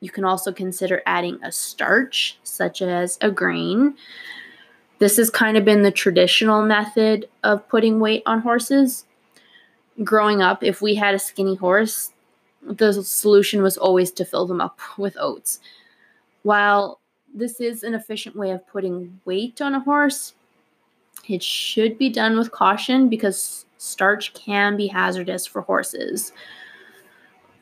you 0.01 0.11
can 0.11 0.25
also 0.25 0.53
consider 0.53 1.03
adding 1.07 1.39
a 1.43 1.53
starch, 1.53 2.39
such 2.43 2.81
as 2.81 3.19
a 3.21 3.31
grain. 3.31 3.95
This 4.99 5.17
has 5.19 5.31
kind 5.31 5.57
of 5.57 5.65
been 5.65 5.83
the 5.83 5.91
traditional 5.91 6.63
method 6.63 7.29
of 7.45 7.69
putting 7.69 8.01
weight 8.01 8.23
on 8.25 8.41
horses. 8.41 9.05
Growing 10.03 10.41
up, 10.41 10.65
if 10.65 10.81
we 10.81 10.95
had 10.95 11.15
a 11.15 11.19
skinny 11.19 11.55
horse, 11.55 12.13
the 12.63 12.93
solution 12.93 13.63
was 13.63 13.77
always 13.77 14.11
to 14.13 14.25
fill 14.25 14.47
them 14.47 14.61
up 14.61 14.81
with 14.99 15.17
oats. 15.21 15.61
While 16.43 16.99
this 17.35 17.61
is 17.61 17.83
an 17.83 17.95
efficient 17.95 18.37
way 18.37 18.51
of 18.51 18.67
putting 18.67 19.21
weight 19.25 19.61
on 19.61 19.75
a 19.75 19.81
horse, 19.81 20.35
it 21.29 21.43
should 21.43 21.99
be 21.99 22.09
done 22.09 22.37
with 22.37 22.51
caution 22.51 23.09
because 23.09 23.65
starch 23.79 24.35
can 24.35 24.77
be 24.77 24.89
hazardous 24.89 25.47
for 25.47 25.63
horses. 25.63 26.33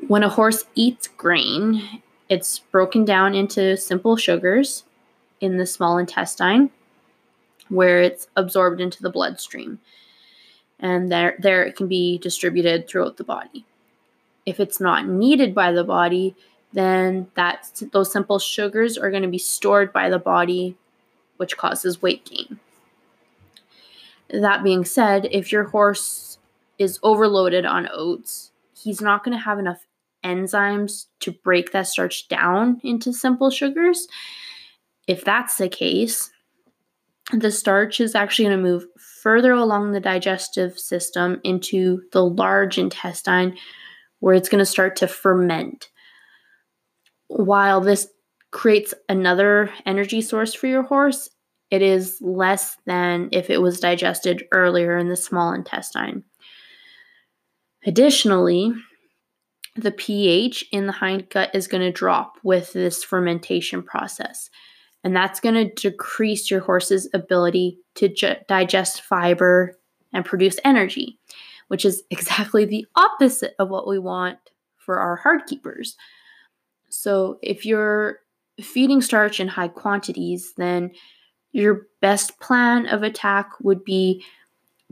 When 0.09 0.23
a 0.23 0.29
horse 0.29 0.64
eats 0.75 1.09
grain, 1.09 2.03
it's 2.29 2.59
broken 2.59 3.05
down 3.05 3.35
into 3.35 3.77
simple 3.77 4.16
sugars 4.16 4.85
in 5.40 5.57
the 5.57 5.66
small 5.66 5.99
intestine 5.99 6.70
where 7.68 8.01
it's 8.01 8.29
absorbed 8.37 8.81
into 8.81 9.03
the 9.03 9.11
bloodstream. 9.11 9.79
And 10.79 11.11
there, 11.12 11.37
there 11.38 11.62
it 11.64 11.77
can 11.77 11.88
be 11.88 12.18
distributed 12.18 12.88
throughout 12.88 13.16
the 13.16 13.25
body. 13.25 13.64
If 14.46 14.59
it's 14.59 14.81
not 14.81 15.07
needed 15.07 15.55
by 15.55 15.73
the 15.73 15.85
body, 15.85 16.35
then 16.73 17.29
that 17.35 17.83
those 17.92 18.12
simple 18.12 18.38
sugars 18.38 18.96
are 18.96 19.11
going 19.11 19.23
to 19.23 19.29
be 19.29 19.38
stored 19.38 19.92
by 19.92 20.09
the 20.09 20.18
body, 20.18 20.77
which 21.37 21.57
causes 21.57 22.01
weight 22.01 22.25
gain. 22.25 22.59
That 24.33 24.62
being 24.62 24.85
said, 24.85 25.29
if 25.31 25.51
your 25.51 25.64
horse 25.64 26.38
is 26.79 26.99
overloaded 27.03 27.66
on 27.66 27.88
oats, 27.93 28.53
he's 28.77 29.01
not 29.01 29.25
going 29.25 29.37
to 29.37 29.43
have 29.43 29.59
enough 29.59 29.85
enzymes 30.25 31.07
to 31.21 31.33
break 31.33 31.73
that 31.73 31.87
starch 31.87 32.29
down 32.29 32.81
into 32.85 33.12
simple 33.12 33.51
sugars. 33.51 34.07
If 35.07 35.25
that's 35.25 35.57
the 35.57 35.69
case, 35.69 36.31
the 37.33 37.51
starch 37.51 38.01
is 38.01 38.14
actually 38.14 38.47
going 38.47 38.59
to 38.59 38.62
move 38.62 38.87
further 39.23 39.53
along 39.53 39.93
the 39.93 40.01
digestive 40.01 40.79
system 40.79 41.40
into 41.45 42.03
the 42.12 42.25
large 42.25 42.79
intestine 42.79 43.57
where 44.21 44.35
it's 44.35 44.49
going 44.49 44.61
to 44.61 44.66
start 44.66 44.97
to 44.97 45.09
ferment. 45.09 45.88
While 47.29 47.81
this 47.81 48.09
creates 48.51 48.93
another 49.09 49.71
energy 49.87 50.21
source 50.21 50.55
for 50.55 50.66
your 50.66 50.83
horse, 50.83 51.31
it 51.70 51.83
is 51.83 52.18
less 52.20 52.76
than 52.87 53.28
if 53.33 53.48
it 53.50 53.62
was 53.62 53.80
digested 53.80 54.46
earlier 54.52 54.98
in 54.98 55.09
the 55.09 55.16
small 55.16 55.52
intestine. 55.52 56.24
Additionally, 57.87 58.72
the 59.76 59.92
pH 59.92 60.64
in 60.72 60.87
the 60.87 60.92
hindgut 60.92 61.50
is 61.54 61.68
going 61.68 61.83
to 61.83 61.92
drop 61.92 62.35
with 62.42 62.72
this 62.72 63.04
fermentation 63.04 63.83
process. 63.83 64.50
And 65.02 65.16
that's 65.16 65.40
going 65.40 65.54
to 65.54 65.72
decrease 65.72 66.50
your 66.50 66.61
horse's 66.61 67.09
ability 67.14 67.78
to 67.94 68.09
ju- 68.09 68.37
digest 68.48 69.00
fiber 69.00 69.78
and 70.12 70.24
produce 70.24 70.59
energy, 70.64 71.18
which 71.68 71.85
is 71.85 72.02
exactly 72.11 72.64
the 72.64 72.87
opposite 72.96 73.54
of 73.59 73.70
what 73.70 73.87
we 73.87 73.98
want 73.98 74.38
for 74.76 74.98
our 74.98 75.16
hard 75.16 75.46
keepers. 75.46 75.96
So, 76.90 77.38
if 77.40 77.64
you're 77.64 78.18
feeding 78.61 79.00
starch 79.00 79.38
in 79.38 79.48
high 79.48 79.68
quantities, 79.68 80.52
then 80.56 80.90
your 81.52 81.86
best 82.00 82.38
plan 82.40 82.86
of 82.86 83.02
attack 83.02 83.50
would 83.60 83.84
be 83.84 84.24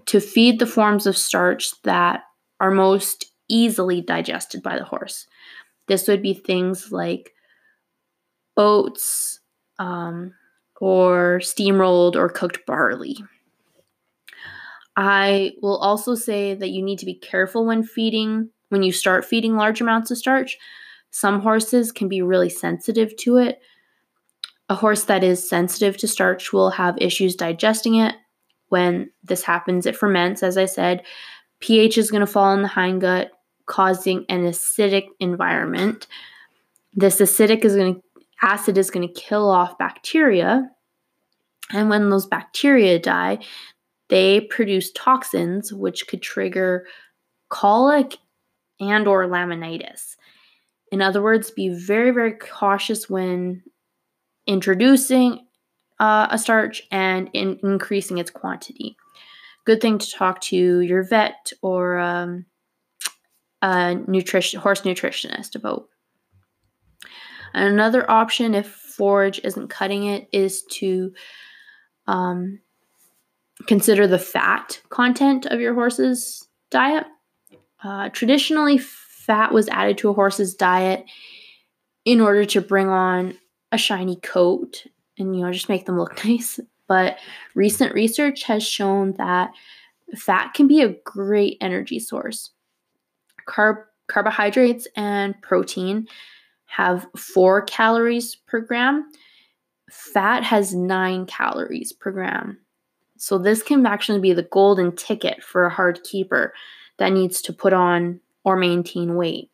to 0.06 0.20
feed 0.20 0.58
the 0.58 0.66
forms 0.66 1.06
of 1.06 1.16
starch 1.16 1.70
that 1.82 2.24
are 2.60 2.70
most 2.70 3.32
easily 3.48 4.00
digested 4.00 4.62
by 4.62 4.78
the 4.78 4.84
horse. 4.84 5.26
This 5.86 6.08
would 6.08 6.22
be 6.22 6.34
things 6.34 6.92
like 6.92 7.34
oats 8.56 9.40
um, 9.78 10.34
or 10.80 11.40
steamrolled 11.42 12.16
or 12.16 12.28
cooked 12.28 12.66
barley. 12.66 13.18
I 14.96 15.52
will 15.62 15.76
also 15.76 16.14
say 16.14 16.54
that 16.54 16.70
you 16.70 16.82
need 16.82 16.98
to 16.98 17.06
be 17.06 17.14
careful 17.14 17.64
when 17.64 17.84
feeding, 17.84 18.50
when 18.70 18.82
you 18.82 18.92
start 18.92 19.24
feeding 19.24 19.56
large 19.56 19.80
amounts 19.80 20.10
of 20.10 20.18
starch. 20.18 20.58
Some 21.10 21.40
horses 21.40 21.92
can 21.92 22.08
be 22.08 22.20
really 22.20 22.50
sensitive 22.50 23.16
to 23.18 23.36
it, 23.36 23.60
a 24.68 24.74
horse 24.74 25.04
that 25.04 25.24
is 25.24 25.48
sensitive 25.48 25.96
to 25.98 26.08
starch 26.08 26.52
will 26.52 26.70
have 26.70 26.98
issues 26.98 27.34
digesting 27.34 27.96
it. 27.96 28.14
When 28.68 29.10
this 29.24 29.42
happens, 29.42 29.86
it 29.86 29.96
ferments, 29.96 30.42
as 30.42 30.58
I 30.58 30.66
said. 30.66 31.02
pH 31.60 31.96
is 31.96 32.10
going 32.10 32.20
to 32.20 32.26
fall 32.26 32.52
in 32.52 32.62
the 32.62 32.68
hindgut, 32.68 33.30
causing 33.66 34.26
an 34.28 34.44
acidic 34.44 35.06
environment. 35.20 36.06
This 36.92 37.20
acidic 37.20 37.64
is 37.64 37.74
going 37.74 37.94
to 37.94 38.02
acid 38.42 38.78
is 38.78 38.90
going 38.90 39.06
to 39.06 39.20
kill 39.20 39.50
off 39.50 39.78
bacteria. 39.78 40.70
And 41.72 41.90
when 41.90 42.08
those 42.08 42.26
bacteria 42.26 42.98
die, 42.98 43.38
they 44.08 44.42
produce 44.42 44.92
toxins 44.92 45.72
which 45.72 46.06
could 46.06 46.22
trigger 46.22 46.86
colic 47.48 48.16
and 48.80 49.08
or 49.08 49.26
laminitis. 49.26 50.16
In 50.92 51.02
other 51.02 51.22
words, 51.22 51.50
be 51.50 51.68
very 51.68 52.10
very 52.10 52.32
cautious 52.32 53.10
when 53.10 53.62
introducing 54.48 55.46
uh, 56.00 56.26
a 56.30 56.38
starch 56.38 56.82
and 56.90 57.30
in 57.34 57.60
increasing 57.62 58.18
its 58.18 58.30
quantity. 58.30 58.96
Good 59.64 59.80
thing 59.80 59.98
to 59.98 60.10
talk 60.10 60.40
to 60.42 60.80
your 60.80 61.04
vet 61.04 61.52
or 61.62 61.98
um, 61.98 62.46
a 63.62 63.94
nutrition 63.94 64.60
horse 64.60 64.82
nutritionist 64.82 65.54
about. 65.54 65.88
Another 67.54 68.10
option, 68.10 68.54
if 68.54 68.66
forage 68.68 69.40
isn't 69.44 69.68
cutting 69.68 70.04
it, 70.04 70.28
is 70.32 70.62
to 70.64 71.12
um, 72.06 72.60
consider 73.66 74.06
the 74.06 74.18
fat 74.18 74.80
content 74.88 75.46
of 75.46 75.60
your 75.60 75.74
horse's 75.74 76.46
diet. 76.70 77.06
Uh, 77.82 78.08
traditionally, 78.10 78.78
fat 78.78 79.52
was 79.52 79.68
added 79.68 79.98
to 79.98 80.08
a 80.08 80.14
horse's 80.14 80.54
diet 80.54 81.04
in 82.04 82.20
order 82.20 82.44
to 82.44 82.60
bring 82.60 82.88
on 82.88 83.36
a 83.72 83.78
shiny 83.78 84.16
coat 84.16 84.86
and 85.18 85.36
you 85.36 85.44
know 85.44 85.52
just 85.52 85.68
make 85.68 85.86
them 85.86 85.98
look 85.98 86.24
nice. 86.24 86.60
But 86.86 87.18
recent 87.54 87.94
research 87.94 88.44
has 88.44 88.66
shown 88.66 89.12
that 89.14 89.50
fat 90.16 90.54
can 90.54 90.66
be 90.66 90.80
a 90.80 90.96
great 91.04 91.58
energy 91.60 91.98
source. 91.98 92.50
Carb- 93.46 93.84
carbohydrates 94.06 94.88
and 94.96 95.40
protein 95.42 96.08
have 96.64 97.06
4 97.16 97.62
calories 97.62 98.36
per 98.36 98.60
gram. 98.60 99.10
Fat 99.90 100.44
has 100.44 100.74
9 100.74 101.26
calories 101.26 101.92
per 101.92 102.10
gram. 102.10 102.58
So 103.18 103.36
this 103.36 103.62
can 103.62 103.84
actually 103.84 104.20
be 104.20 104.32
the 104.32 104.44
golden 104.44 104.94
ticket 104.94 105.42
for 105.42 105.66
a 105.66 105.70
hard 105.70 106.02
keeper 106.04 106.54
that 106.98 107.12
needs 107.12 107.42
to 107.42 107.52
put 107.52 107.72
on 107.72 108.20
or 108.44 108.56
maintain 108.56 109.16
weight. 109.16 109.50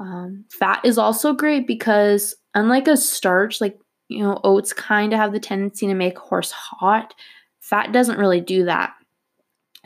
Um, 0.00 0.44
fat 0.50 0.80
is 0.84 0.98
also 0.98 1.32
great 1.32 1.66
because 1.66 2.34
unlike 2.58 2.88
a 2.88 2.96
starch, 2.96 3.60
like, 3.60 3.78
you 4.08 4.22
know, 4.22 4.40
oats 4.42 4.72
kind 4.72 5.12
of 5.12 5.18
have 5.18 5.32
the 5.32 5.40
tendency 5.40 5.86
to 5.86 5.94
make 5.94 6.18
horse 6.18 6.50
hot. 6.50 7.14
Fat 7.60 7.92
doesn't 7.92 8.18
really 8.18 8.40
do 8.40 8.64
that. 8.64 8.94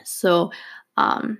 So, 0.03 0.51
um, 0.97 1.39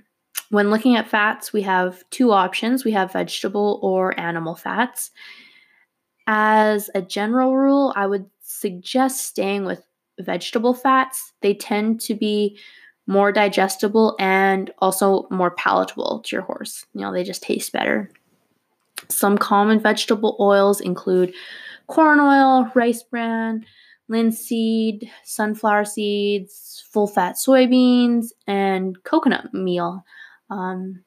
when 0.49 0.69
looking 0.69 0.95
at 0.95 1.07
fats, 1.07 1.51
we 1.51 1.63
have 1.63 2.03
two 2.11 2.31
options 2.31 2.85
we 2.85 2.91
have 2.91 3.13
vegetable 3.13 3.79
or 3.81 4.19
animal 4.19 4.55
fats. 4.55 5.11
As 6.27 6.89
a 6.93 7.01
general 7.01 7.55
rule, 7.57 7.91
I 7.95 8.05
would 8.05 8.29
suggest 8.41 9.25
staying 9.25 9.65
with 9.65 9.83
vegetable 10.19 10.73
fats. 10.73 11.33
They 11.41 11.53
tend 11.53 12.01
to 12.01 12.13
be 12.13 12.59
more 13.07 13.31
digestible 13.31 14.15
and 14.19 14.71
also 14.77 15.27
more 15.29 15.51
palatable 15.51 16.21
to 16.25 16.35
your 16.35 16.43
horse. 16.43 16.85
You 16.93 17.01
know, 17.01 17.11
they 17.11 17.23
just 17.23 17.43
taste 17.43 17.71
better. 17.71 18.09
Some 19.09 19.37
common 19.37 19.79
vegetable 19.79 20.35
oils 20.39 20.81
include 20.81 21.33
corn 21.87 22.19
oil, 22.19 22.71
rice 22.75 23.03
bran, 23.03 23.65
linseed, 24.07 25.09
sunflower 25.23 25.85
seeds, 25.85 26.83
full 26.91 27.07
fat 27.07 27.35
soybeans, 27.35 28.27
and 28.47 29.01
coconut 29.03 29.53
meal. 29.53 30.03
Um, 30.49 31.03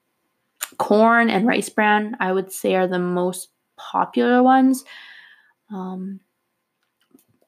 corn 0.79 1.31
and 1.31 1.47
rice 1.47 1.69
bran, 1.69 2.17
I 2.21 2.33
would 2.33 2.53
say, 2.53 2.75
are 2.75 2.89
the 2.89 2.99
most 2.99 3.49
popular 3.77 4.43
ones. 4.43 4.85
Um, 5.71 6.21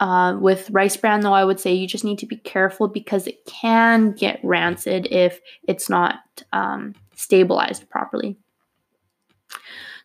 uh, 0.01 0.37
with 0.41 0.71
rice 0.71 0.97
bran, 0.97 1.21
though, 1.21 1.33
I 1.33 1.45
would 1.45 1.59
say 1.59 1.73
you 1.73 1.89
just 1.89 2.05
need 2.05 2.19
to 2.21 2.27
be 2.27 2.37
careful 2.37 2.87
because 2.87 3.27
it 3.27 3.45
can 3.47 4.13
get 4.13 4.41
rancid 4.45 5.09
if 5.11 5.41
it's 5.67 5.89
not 5.89 6.21
um, 6.53 6.95
stabilized 7.17 7.89
properly. 7.91 8.37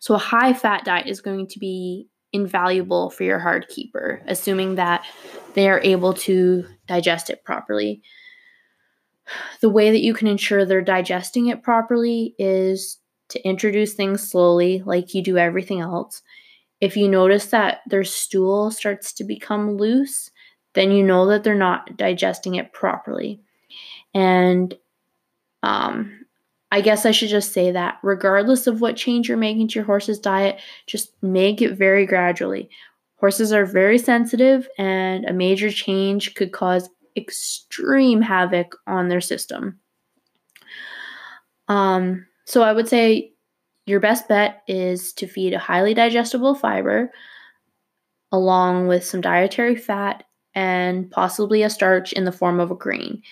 So, 0.04 0.14
a 0.14 0.18
high 0.18 0.52
fat 0.52 0.84
diet 0.84 1.06
is 1.06 1.22
going 1.22 1.46
to 1.46 1.58
be 1.58 2.08
invaluable 2.30 3.08
for 3.08 3.24
your 3.24 3.38
hard 3.38 3.68
keeper, 3.68 4.20
assuming 4.26 4.74
that 4.74 5.02
they 5.54 5.66
are 5.66 5.80
able 5.82 6.12
to 6.12 6.66
digest 6.86 7.30
it 7.30 7.42
properly. 7.42 8.02
The 9.62 9.70
way 9.70 9.90
that 9.90 10.02
you 10.02 10.12
can 10.12 10.28
ensure 10.28 10.66
they're 10.66 10.82
digesting 10.82 11.46
it 11.46 11.62
properly 11.62 12.34
is 12.38 12.98
to 13.30 13.42
introduce 13.48 13.94
things 13.94 14.30
slowly, 14.30 14.82
like 14.84 15.14
you 15.14 15.22
do 15.22 15.38
everything 15.38 15.80
else. 15.80 16.20
If 16.82 16.98
you 16.98 17.08
notice 17.08 17.46
that 17.46 17.80
their 17.86 18.04
stool 18.04 18.70
starts 18.70 19.10
to 19.14 19.24
become 19.24 19.78
loose, 19.78 20.30
then 20.74 20.90
you 20.90 21.02
know 21.02 21.24
that 21.28 21.44
they're 21.44 21.54
not 21.54 21.96
digesting 21.96 22.56
it 22.56 22.74
properly. 22.74 23.40
And 24.12 24.74
um, 25.62 26.23
I 26.74 26.80
guess 26.80 27.06
I 27.06 27.12
should 27.12 27.28
just 27.28 27.52
say 27.52 27.70
that 27.70 28.00
regardless 28.02 28.66
of 28.66 28.80
what 28.80 28.96
change 28.96 29.28
you're 29.28 29.38
making 29.38 29.68
to 29.68 29.74
your 29.76 29.84
horse's 29.84 30.18
diet, 30.18 30.60
just 30.88 31.12
make 31.22 31.62
it 31.62 31.78
very 31.78 32.04
gradually. 32.04 32.68
Horses 33.14 33.52
are 33.52 33.64
very 33.64 33.96
sensitive, 33.96 34.68
and 34.76 35.24
a 35.24 35.32
major 35.32 35.70
change 35.70 36.34
could 36.34 36.50
cause 36.50 36.90
extreme 37.16 38.20
havoc 38.20 38.74
on 38.88 39.08
their 39.08 39.20
system. 39.20 39.78
Um, 41.68 42.26
so 42.44 42.64
I 42.64 42.72
would 42.72 42.88
say 42.88 43.34
your 43.86 44.00
best 44.00 44.26
bet 44.26 44.64
is 44.66 45.12
to 45.12 45.28
feed 45.28 45.52
a 45.52 45.60
highly 45.60 45.94
digestible 45.94 46.56
fiber 46.56 47.12
along 48.32 48.88
with 48.88 49.04
some 49.04 49.20
dietary 49.20 49.76
fat 49.76 50.24
and 50.56 51.08
possibly 51.08 51.62
a 51.62 51.70
starch 51.70 52.12
in 52.12 52.24
the 52.24 52.32
form 52.32 52.58
of 52.58 52.72
a 52.72 52.74
grain 52.74 53.22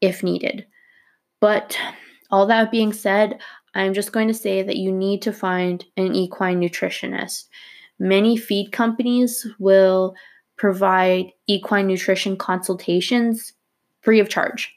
if 0.00 0.22
needed. 0.22 0.66
But 1.38 1.78
all 2.30 2.46
that 2.46 2.70
being 2.70 2.92
said, 2.92 3.38
I'm 3.74 3.94
just 3.94 4.12
going 4.12 4.28
to 4.28 4.34
say 4.34 4.62
that 4.62 4.76
you 4.76 4.92
need 4.92 5.22
to 5.22 5.32
find 5.32 5.84
an 5.96 6.14
equine 6.14 6.60
nutritionist. 6.60 7.44
Many 7.98 8.36
feed 8.36 8.72
companies 8.72 9.46
will 9.58 10.14
provide 10.56 11.26
equine 11.46 11.86
nutrition 11.86 12.36
consultations 12.36 13.52
free 14.02 14.20
of 14.20 14.28
charge. 14.28 14.74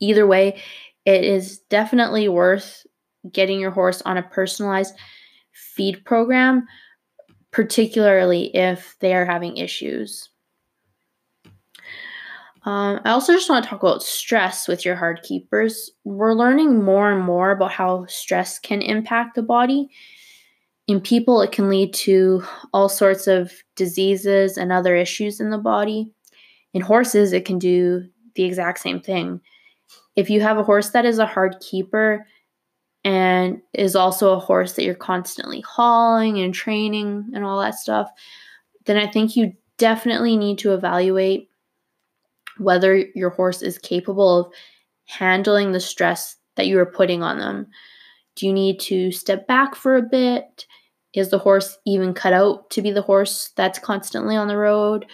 Either 0.00 0.26
way, 0.26 0.60
it 1.04 1.24
is 1.24 1.58
definitely 1.70 2.28
worth 2.28 2.86
getting 3.30 3.60
your 3.60 3.70
horse 3.70 4.00
on 4.02 4.16
a 4.16 4.22
personalized 4.22 4.94
feed 5.52 6.04
program, 6.04 6.66
particularly 7.50 8.54
if 8.56 8.96
they 9.00 9.14
are 9.14 9.26
having 9.26 9.56
issues. 9.56 10.29
Um, 12.64 13.00
I 13.04 13.10
also 13.10 13.32
just 13.32 13.48
want 13.48 13.64
to 13.64 13.70
talk 13.70 13.82
about 13.82 14.02
stress 14.02 14.68
with 14.68 14.84
your 14.84 14.94
hard 14.94 15.22
keepers. 15.22 15.90
We're 16.04 16.34
learning 16.34 16.82
more 16.82 17.10
and 17.10 17.24
more 17.24 17.52
about 17.52 17.72
how 17.72 18.04
stress 18.06 18.58
can 18.58 18.82
impact 18.82 19.34
the 19.34 19.42
body. 19.42 19.88
In 20.86 21.00
people, 21.00 21.40
it 21.40 21.52
can 21.52 21.70
lead 21.70 21.94
to 21.94 22.42
all 22.74 22.88
sorts 22.88 23.26
of 23.26 23.52
diseases 23.76 24.58
and 24.58 24.72
other 24.72 24.94
issues 24.94 25.40
in 25.40 25.50
the 25.50 25.58
body. 25.58 26.10
In 26.74 26.82
horses, 26.82 27.32
it 27.32 27.44
can 27.44 27.58
do 27.58 28.06
the 28.34 28.44
exact 28.44 28.80
same 28.80 29.00
thing. 29.00 29.40
If 30.16 30.28
you 30.28 30.40
have 30.40 30.58
a 30.58 30.64
horse 30.64 30.90
that 30.90 31.06
is 31.06 31.18
a 31.18 31.26
hard 31.26 31.56
keeper 31.60 32.26
and 33.04 33.62
is 33.72 33.96
also 33.96 34.32
a 34.32 34.38
horse 34.38 34.74
that 34.74 34.84
you're 34.84 34.94
constantly 34.94 35.62
hauling 35.62 36.40
and 36.40 36.52
training 36.52 37.30
and 37.34 37.44
all 37.44 37.60
that 37.60 37.76
stuff, 37.76 38.10
then 38.84 38.98
I 38.98 39.06
think 39.06 39.36
you 39.36 39.54
definitely 39.78 40.36
need 40.36 40.58
to 40.58 40.74
evaluate 40.74 41.49
whether 42.60 42.96
your 43.14 43.30
horse 43.30 43.62
is 43.62 43.78
capable 43.78 44.40
of 44.40 44.52
handling 45.06 45.72
the 45.72 45.80
stress 45.80 46.36
that 46.56 46.66
you 46.66 46.78
are 46.78 46.86
putting 46.86 47.22
on 47.22 47.38
them. 47.38 47.66
Do 48.36 48.46
you 48.46 48.52
need 48.52 48.78
to 48.80 49.10
step 49.10 49.46
back 49.46 49.74
for 49.74 49.96
a 49.96 50.02
bit? 50.02 50.66
Is 51.14 51.30
the 51.30 51.38
horse 51.38 51.76
even 51.86 52.14
cut 52.14 52.32
out 52.32 52.70
to 52.70 52.82
be 52.82 52.92
the 52.92 53.02
horse 53.02 53.52
that's 53.56 53.78
constantly 53.78 54.36
on 54.36 54.46
the 54.46 54.56
road? 54.56 55.06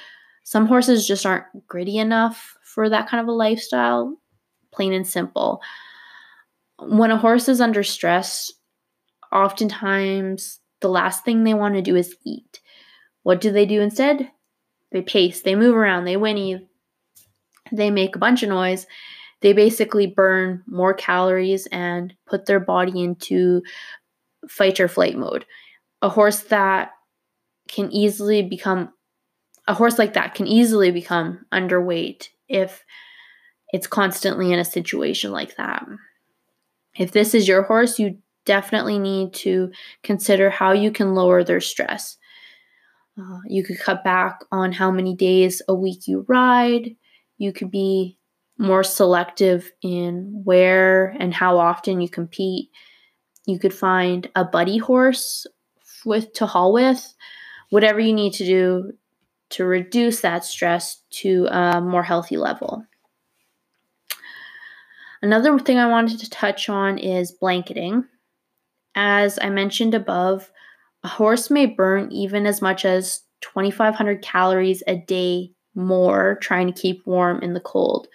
Some 0.44 0.66
horses 0.66 1.06
just 1.06 1.24
aren't 1.24 1.44
gritty 1.66 1.98
enough 1.98 2.56
for 2.62 2.88
that 2.88 3.08
kind 3.08 3.20
of 3.20 3.28
a 3.28 3.32
lifestyle, 3.32 4.16
plain 4.72 4.92
and 4.92 5.06
simple. 5.06 5.62
When 6.78 7.10
a 7.10 7.16
horse 7.16 7.48
is 7.48 7.60
under 7.60 7.82
stress, 7.82 8.52
oftentimes 9.32 10.60
the 10.80 10.88
last 10.88 11.24
thing 11.24 11.44
they 11.44 11.54
want 11.54 11.74
to 11.74 11.82
do 11.82 11.96
is 11.96 12.14
eat. 12.24 12.60
What 13.22 13.40
do 13.40 13.50
they 13.50 13.66
do 13.66 13.80
instead? 13.80 14.30
They 14.92 15.02
pace, 15.02 15.40
they 15.40 15.54
move 15.54 15.74
around, 15.74 16.04
they 16.04 16.16
whinny, 16.16 16.68
they 17.72 17.90
make 17.90 18.16
a 18.16 18.20
bunch 18.20 18.42
of 18.42 18.48
noise. 18.48 18.86
They 19.40 19.52
basically 19.52 20.06
burn 20.06 20.62
more 20.66 20.94
calories 20.94 21.66
and 21.66 22.14
put 22.26 22.46
their 22.46 22.60
body 22.60 23.02
into 23.02 23.62
fight 24.48 24.80
or 24.80 24.88
flight 24.88 25.16
mode. 25.16 25.44
A 26.02 26.08
horse 26.08 26.40
that 26.44 26.92
can 27.68 27.90
easily 27.90 28.42
become 28.42 28.92
a 29.68 29.74
horse 29.74 29.98
like 29.98 30.14
that 30.14 30.34
can 30.34 30.46
easily 30.46 30.90
become 30.90 31.44
underweight 31.52 32.28
if 32.48 32.84
it's 33.72 33.86
constantly 33.86 34.52
in 34.52 34.58
a 34.58 34.64
situation 34.64 35.32
like 35.32 35.56
that. 35.56 35.84
If 36.96 37.12
this 37.12 37.34
is 37.34 37.48
your 37.48 37.62
horse, 37.62 37.98
you 37.98 38.18
definitely 38.44 38.98
need 38.98 39.34
to 39.34 39.72
consider 40.02 40.50
how 40.50 40.72
you 40.72 40.92
can 40.92 41.14
lower 41.14 41.42
their 41.42 41.60
stress. 41.60 42.16
Uh, 43.18 43.40
you 43.48 43.64
could 43.64 43.78
cut 43.78 44.04
back 44.04 44.40
on 44.52 44.72
how 44.72 44.90
many 44.90 45.14
days 45.14 45.60
a 45.68 45.74
week 45.74 46.06
you 46.06 46.24
ride. 46.28 46.94
You 47.38 47.52
could 47.52 47.70
be 47.70 48.18
more 48.58 48.82
selective 48.82 49.70
in 49.82 50.42
where 50.44 51.08
and 51.20 51.34
how 51.34 51.58
often 51.58 52.00
you 52.00 52.08
compete. 52.08 52.70
You 53.46 53.58
could 53.58 53.74
find 53.74 54.28
a 54.34 54.44
buddy 54.44 54.78
horse 54.78 55.46
with 56.04 56.32
to 56.34 56.46
haul 56.46 56.72
with, 56.72 57.14
whatever 57.70 58.00
you 58.00 58.12
need 58.12 58.32
to 58.34 58.44
do 58.44 58.92
to 59.50 59.64
reduce 59.64 60.20
that 60.20 60.44
stress 60.44 61.02
to 61.10 61.46
a 61.50 61.80
more 61.80 62.02
healthy 62.02 62.36
level. 62.36 62.84
Another 65.22 65.58
thing 65.58 65.78
I 65.78 65.88
wanted 65.88 66.20
to 66.20 66.30
touch 66.30 66.68
on 66.68 66.98
is 66.98 67.32
blanketing. 67.32 68.04
As 68.94 69.38
I 69.40 69.50
mentioned 69.50 69.94
above, 69.94 70.50
a 71.04 71.08
horse 71.08 71.50
may 71.50 71.66
burn 71.66 72.10
even 72.10 72.46
as 72.46 72.60
much 72.60 72.84
as 72.84 73.20
2,500 73.42 74.22
calories 74.22 74.82
a 74.86 74.96
day 74.96 75.52
more 75.76 76.38
trying 76.40 76.66
to 76.66 76.80
keep 76.80 77.06
warm 77.06 77.40
in 77.40 77.54
the 77.54 77.60
cold. 77.60 78.08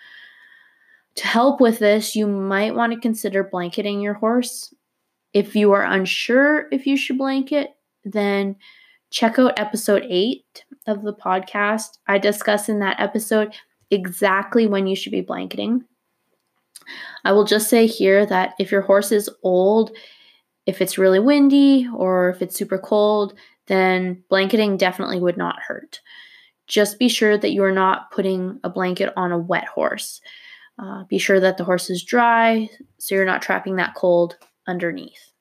To 1.15 1.28
help 1.28 1.62
with 1.62 1.80
this, 1.80 2.15
you 2.15 2.28
might 2.28 2.76
want 2.76 2.93
to 2.93 3.00
consider 3.00 3.43
blanketing 3.43 4.02
your 4.02 4.15
horse. 4.15 4.74
If 5.34 5.56
you 5.56 5.71
are 5.74 5.84
unsure 5.84 6.67
if 6.71 6.86
you 6.86 6.97
should 6.97 7.17
blanket, 7.17 7.76
then 8.04 8.56
check 9.12 9.38
out 9.38 9.60
episode 9.60 10.06
8 10.10 10.65
of 10.88 11.04
the 11.04 11.13
podcast. 11.13 11.97
I 12.08 12.17
discuss 12.17 12.69
in 12.69 12.80
that 12.80 13.00
episode 13.00 13.54
exactly 13.91 14.67
when 14.67 14.88
you 14.88 14.95
should 14.95 15.12
be 15.12 15.21
blanketing. 15.21 15.84
I 17.24 17.32
will 17.34 17.45
just 17.45 17.69
say 17.69 17.86
here 17.86 18.26
that 18.26 18.54
if 18.58 18.71
your 18.71 18.82
horse 18.82 19.12
is 19.12 19.30
old, 19.43 19.91
if 20.65 20.82
it's 20.82 20.97
really 20.97 21.19
windy 21.19 21.88
or 21.93 22.30
if 22.30 22.41
it's 22.41 22.56
super 22.56 22.78
cold, 22.78 23.34
then 23.67 24.24
blanketing 24.30 24.78
definitely 24.78 25.19
would 25.19 25.38
not 25.38 25.62
hurt 25.62 26.00
just 26.72 26.98
be 26.98 27.10
sure 27.10 27.38
that 27.38 27.52
you 27.52 27.64
are 27.66 27.72
not 27.72 28.10
putting 28.12 28.58
a 28.64 28.70
blanket 28.70 29.12
on 29.18 29.34
a 29.34 29.38
wet 29.38 29.66
horse. 29.66 30.22
Uh, 30.80 31.04
be 31.04 31.18
sure 31.18 31.40
that 31.40 31.58
the 31.58 31.66
horse 31.66 31.90
is 31.90 32.02
dry 32.02 32.70
so 32.98 33.14
you're 33.14 33.26
not 33.26 33.42
trapping 33.42 33.76
that 33.76 33.94
cold 33.94 34.38
underneath. 34.68 35.34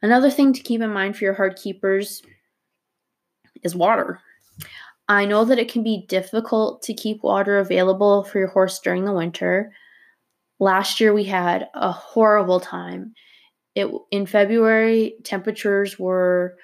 Another 0.00 0.30
thing 0.30 0.54
to 0.54 0.62
keep 0.62 0.80
in 0.80 0.90
mind 0.90 1.16
for 1.16 1.24
your 1.24 1.34
hard 1.34 1.56
keepers 1.56 2.22
is 3.62 3.76
water. 3.76 4.20
I 5.06 5.26
know 5.26 5.44
that 5.44 5.58
it 5.58 5.70
can 5.70 5.82
be 5.82 6.06
difficult 6.08 6.80
to 6.82 6.94
keep 6.94 7.22
water 7.22 7.58
available 7.58 8.24
for 8.24 8.38
your 8.38 8.48
horse 8.48 8.78
during 8.78 9.04
the 9.04 9.12
winter. 9.12 9.70
Last 10.60 10.98
year 10.98 11.12
we 11.12 11.24
had 11.24 11.68
a 11.74 11.92
horrible 11.92 12.58
time. 12.58 13.12
it 13.74 13.90
in 14.10 14.24
February 14.24 15.16
temperatures 15.24 15.98
were 15.98 16.56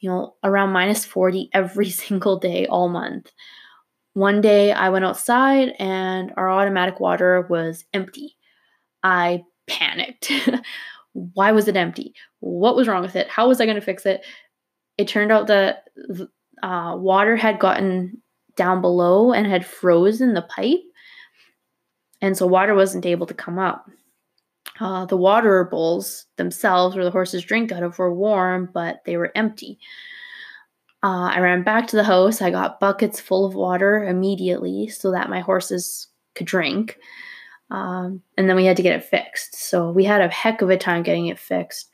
you 0.00 0.10
know 0.10 0.34
around 0.44 0.72
minus 0.72 1.04
40 1.04 1.50
every 1.52 1.90
single 2.04 2.38
day 2.38 2.66
all 2.66 2.88
month. 2.88 3.30
One 4.14 4.40
day 4.40 4.72
I 4.72 4.88
went 4.88 5.04
outside 5.04 5.74
and 5.78 6.32
our 6.36 6.50
automatic 6.50 6.98
water 6.98 7.46
was 7.48 7.84
empty. 7.94 8.36
I 9.02 9.44
panicked. 9.68 10.32
Why 11.12 11.52
was 11.52 11.68
it 11.68 11.76
empty? 11.76 12.14
What 12.40 12.74
was 12.74 12.88
wrong 12.88 13.02
with 13.02 13.16
it? 13.16 13.28
How 13.28 13.48
was 13.48 13.60
I 13.60 13.64
going 13.64 13.76
to 13.76 13.80
fix 13.82 14.06
it? 14.06 14.24
It 14.96 15.06
turned 15.06 15.30
out 15.30 15.46
that 15.46 15.84
uh, 16.62 16.96
water 16.96 17.36
had 17.36 17.60
gotten 17.60 18.20
down 18.56 18.80
below 18.80 19.32
and 19.32 19.46
had 19.46 19.64
frozen 19.64 20.34
the 20.34 20.42
pipe. 20.42 20.80
And 22.20 22.36
so 22.36 22.46
water 22.46 22.74
wasn't 22.74 23.06
able 23.06 23.26
to 23.26 23.34
come 23.34 23.58
up. 23.58 23.88
Uh, 24.80 25.04
the 25.06 25.16
water 25.16 25.64
bowls 25.64 26.26
themselves, 26.36 26.94
where 26.94 27.04
the 27.04 27.10
horses 27.10 27.44
drink 27.44 27.72
out 27.72 27.82
of, 27.82 27.98
were 27.98 28.14
warm, 28.14 28.70
but 28.72 29.00
they 29.04 29.16
were 29.16 29.32
empty. 29.34 29.78
Uh, 31.02 31.30
I 31.32 31.40
ran 31.40 31.62
back 31.62 31.86
to 31.88 31.96
the 31.96 32.04
house. 32.04 32.42
I 32.42 32.50
got 32.50 32.80
buckets 32.80 33.20
full 33.20 33.44
of 33.44 33.54
water 33.54 34.04
immediately 34.04 34.88
so 34.88 35.10
that 35.12 35.30
my 35.30 35.40
horses 35.40 36.08
could 36.34 36.46
drink. 36.46 36.98
Um, 37.70 38.22
and 38.36 38.48
then 38.48 38.56
we 38.56 38.64
had 38.64 38.76
to 38.78 38.82
get 38.82 38.96
it 38.96 39.04
fixed. 39.04 39.56
So 39.56 39.90
we 39.90 40.04
had 40.04 40.20
a 40.20 40.28
heck 40.28 40.62
of 40.62 40.70
a 40.70 40.76
time 40.76 41.02
getting 41.02 41.26
it 41.26 41.38
fixed. 41.38 41.90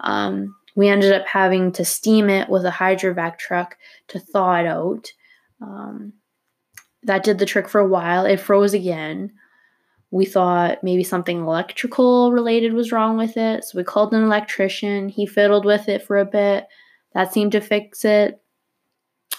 Um, 0.00 0.54
we 0.74 0.88
ended 0.88 1.12
up 1.12 1.26
having 1.26 1.72
to 1.72 1.84
steam 1.84 2.28
it 2.28 2.48
with 2.48 2.66
a 2.66 2.70
hydrovac 2.70 3.38
truck 3.38 3.78
to 4.08 4.18
thaw 4.18 4.56
it 4.60 4.66
out. 4.66 5.10
Um, 5.62 6.12
that 7.04 7.24
did 7.24 7.38
the 7.38 7.46
trick 7.46 7.68
for 7.68 7.80
a 7.80 7.88
while. 7.88 8.26
It 8.26 8.40
froze 8.40 8.74
again. 8.74 9.32
We 10.16 10.24
thought 10.24 10.82
maybe 10.82 11.04
something 11.04 11.40
electrical 11.40 12.32
related 12.32 12.72
was 12.72 12.90
wrong 12.90 13.18
with 13.18 13.36
it. 13.36 13.64
So 13.64 13.76
we 13.76 13.84
called 13.84 14.14
an 14.14 14.22
electrician. 14.22 15.10
He 15.10 15.26
fiddled 15.26 15.66
with 15.66 15.90
it 15.90 16.02
for 16.02 16.16
a 16.16 16.24
bit. 16.24 16.66
That 17.12 17.34
seemed 17.34 17.52
to 17.52 17.60
fix 17.60 18.02
it. 18.02 18.40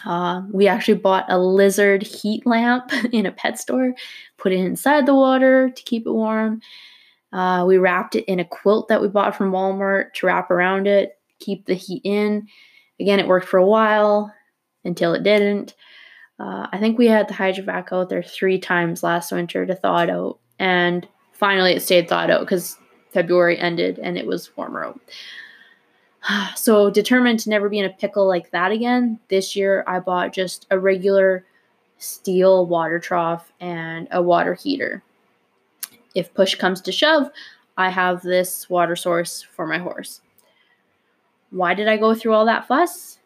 Uh, 0.05 0.43
we 0.51 0.67
actually 0.67 0.99
bought 0.99 1.25
a 1.29 1.39
lizard 1.39 2.03
heat 2.03 2.45
lamp 2.45 2.91
in 3.11 3.25
a 3.25 3.31
pet 3.31 3.59
store, 3.59 3.95
put 4.37 4.51
it 4.51 4.59
inside 4.59 5.07
the 5.07 5.15
water 5.15 5.71
to 5.71 5.83
keep 5.83 6.05
it 6.05 6.11
warm. 6.11 6.61
Uh, 7.33 7.65
we 7.67 7.79
wrapped 7.79 8.15
it 8.15 8.25
in 8.25 8.39
a 8.39 8.45
quilt 8.45 8.87
that 8.87 9.01
we 9.01 9.07
bought 9.07 9.35
from 9.35 9.51
Walmart 9.51 10.13
to 10.13 10.27
wrap 10.27 10.51
around 10.51 10.85
it, 10.85 11.17
keep 11.39 11.65
the 11.65 11.73
heat 11.73 12.01
in. 12.03 12.47
Again, 12.99 13.19
it 13.19 13.27
worked 13.27 13.47
for 13.47 13.57
a 13.57 13.65
while 13.65 14.31
until 14.85 15.15
it 15.15 15.23
didn't. 15.23 15.73
Uh, 16.39 16.67
I 16.71 16.77
think 16.77 16.99
we 16.99 17.07
had 17.07 17.27
the 17.27 17.33
hydrovac 17.33 17.91
out 17.91 18.09
there 18.09 18.21
three 18.21 18.59
times 18.59 19.01
last 19.01 19.31
winter 19.31 19.65
to 19.65 19.75
thaw 19.75 20.03
it 20.03 20.09
out, 20.11 20.39
and 20.59 21.07
finally 21.33 21.73
it 21.73 21.81
stayed 21.81 22.09
thawed 22.09 22.29
out 22.29 22.41
because 22.41 22.77
February 23.11 23.57
ended 23.57 23.99
and 23.99 24.17
it 24.17 24.25
was 24.25 24.55
warmer. 24.55 24.93
So, 26.57 26.89
determined 26.89 27.39
to 27.41 27.49
never 27.49 27.69
be 27.69 27.79
in 27.79 27.85
a 27.85 27.89
pickle 27.89 28.27
like 28.27 28.51
that 28.51 28.73
again, 28.73 29.17
this 29.29 29.55
year 29.55 29.85
I 29.87 30.01
bought 30.01 30.33
just 30.33 30.67
a 30.69 30.77
regular 30.77 31.45
steel 31.99 32.65
water 32.65 32.99
trough 32.99 33.51
and 33.61 34.09
a 34.11 34.21
water 34.21 34.53
heater. 34.53 35.03
If 36.15 36.33
push 36.33 36.55
comes 36.55 36.81
to 36.81 36.91
shove, 36.91 37.29
I 37.77 37.89
have 37.89 38.21
this 38.21 38.69
water 38.69 38.95
source 38.95 39.41
for 39.41 39.67
my 39.67 39.77
horse. 39.77 40.21
Why 41.51 41.73
did 41.73 41.87
I 41.87 41.97
go 41.97 42.13
through 42.13 42.33
all 42.33 42.45
that 42.45 42.67
fuss? 42.67 43.19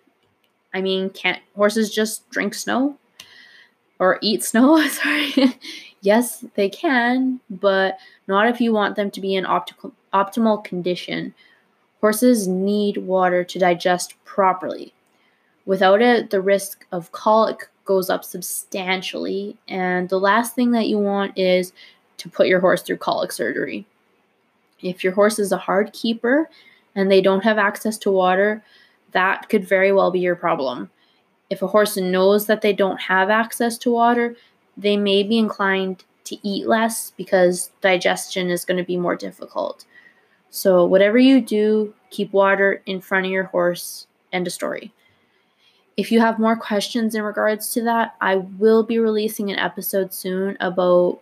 I 0.74 0.82
mean, 0.82 1.10
can't 1.10 1.42
horses 1.56 1.90
just 1.94 2.30
drink 2.30 2.54
snow 2.54 2.98
or 4.00 4.20
eat 4.22 4.44
snow? 4.44 4.86
Sorry. 4.88 5.34
Yes, 6.02 6.44
they 6.56 6.70
can, 6.70 7.40
but 7.50 7.98
not 8.28 8.48
if 8.48 8.60
you 8.60 8.74
want 8.74 8.96
them 8.96 9.12
to 9.12 9.22
be 9.22 9.36
in 9.36 9.46
optimal 9.46 9.92
optimal 10.14 10.62
condition 10.64 11.34
Horses 12.02 12.48
need 12.48 12.98
water 12.98 13.44
to 13.44 13.60
digest 13.60 14.16
properly. 14.26 14.92
Without 15.68 16.02
it, 16.02 16.32
the 16.32 16.42
risk 16.42 16.86
of 16.92 17.12
colic 17.12 17.70
goes 17.86 18.10
up 18.10 18.26
substantially, 18.26 19.56
and 19.68 20.10
the 20.10 20.20
last 20.20 20.56
thing 20.56 20.72
that 20.72 20.88
you 20.88 20.98
want 20.98 21.38
is 21.38 21.74
to 22.18 22.28
put 22.28 22.48
your 22.48 22.60
horse 22.60 22.82
through 22.82 22.98
colic 22.98 23.32
surgery. 23.32 23.86
If 24.82 25.04
your 25.04 25.14
horse 25.14 25.38
is 25.38 25.52
a 25.52 25.58
hard 25.58 25.94
keeper 25.94 26.50
and 26.96 27.12
they 27.12 27.22
don't 27.22 27.44
have 27.44 27.60
access 27.60 28.00
to 28.00 28.12
water, 28.12 28.64
that 29.12 29.48
could 29.48 29.64
very 29.64 29.92
well 29.92 30.10
be 30.10 30.20
your 30.20 30.36
problem. 30.36 30.90
If 31.52 31.62
a 31.62 31.68
horse 31.68 31.98
knows 31.98 32.48
that 32.48 32.62
they 32.62 32.74
don't 32.74 33.00
have 33.02 33.30
access 33.30 33.78
to 33.80 33.92
water, 33.92 34.36
they 34.78 34.98
may 34.98 35.24
be 35.24 35.38
inclined 35.38 36.04
to 36.26 36.38
eat 36.48 36.68
less 36.68 37.12
because 37.18 37.72
digestion 37.82 38.50
is 38.50 38.66
going 38.66 38.78
to 38.78 38.84
be 38.84 38.98
more 38.98 39.16
difficult. 39.16 39.86
So, 40.50 40.86
whatever 40.86 41.18
you 41.18 41.42
do, 41.42 41.94
keep 42.10 42.34
water 42.34 42.82
in 42.86 43.02
front 43.02 43.26
of 43.26 43.32
your 43.32 43.46
horse. 43.46 44.08
End 44.34 44.48
of 44.48 44.54
story. 44.54 44.94
If 45.98 46.12
you 46.12 46.20
have 46.20 46.40
more 46.40 46.56
questions 46.56 47.16
in 47.16 47.24
regards 47.24 47.72
to 47.74 47.84
that, 47.84 48.16
I 48.22 48.38
will 48.38 48.84
be 48.84 49.00
releasing 49.00 49.52
an 49.52 49.60
episode 49.60 50.14
soon 50.14 50.58
about 50.60 51.20